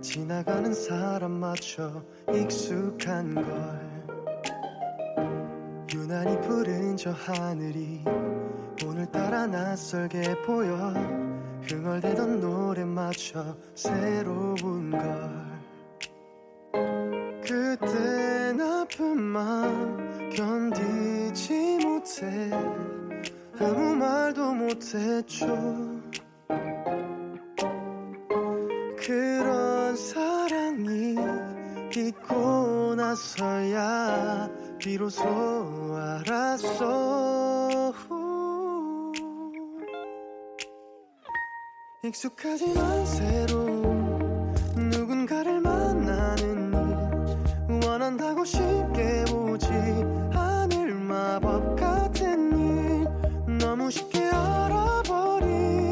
[0.00, 2.02] 지나가는 사람 맞춰
[2.34, 3.85] 익숙한 걸
[7.06, 8.02] 저 하늘이
[8.84, 10.74] 오늘따라 낯설게 보여.
[11.62, 15.46] 흥얼대던 노래 맞춰 새로운 걸.
[17.44, 22.50] 그땐 아픈 마음 견디지 못해.
[23.60, 25.46] 아무 말도 못했죠.
[28.96, 31.14] 그런 사랑이
[31.96, 33.55] 있고 나서야
[34.86, 35.24] 비로소
[35.96, 37.92] 알았어.
[42.04, 47.84] 익숙하지만 새로운 누군가를 만나는 일.
[47.84, 49.66] 원한다고 쉽게 오지
[50.32, 53.58] 않을 마법 같은 일.
[53.58, 55.90] 너무 쉽게 알아버리기에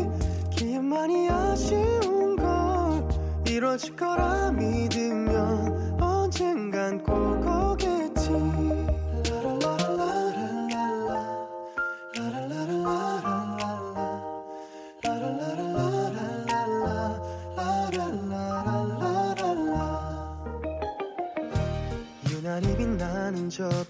[0.79, 3.09] 많이 아쉬운 걸
[3.49, 4.53] 이뤄질 거라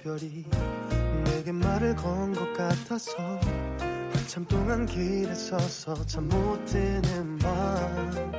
[0.05, 0.45] 별이
[1.25, 3.17] 내게 말을 건 것 같아서
[4.13, 8.33] 한참 동안 길에 서서 잠 못 드는 밤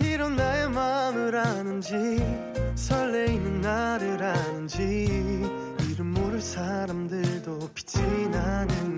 [0.00, 1.94] 이런 나의 마음을 아는지
[2.74, 4.82] 설레이는 나를 아는지
[5.90, 8.91] 이름 모를 사람들도 빛이 나는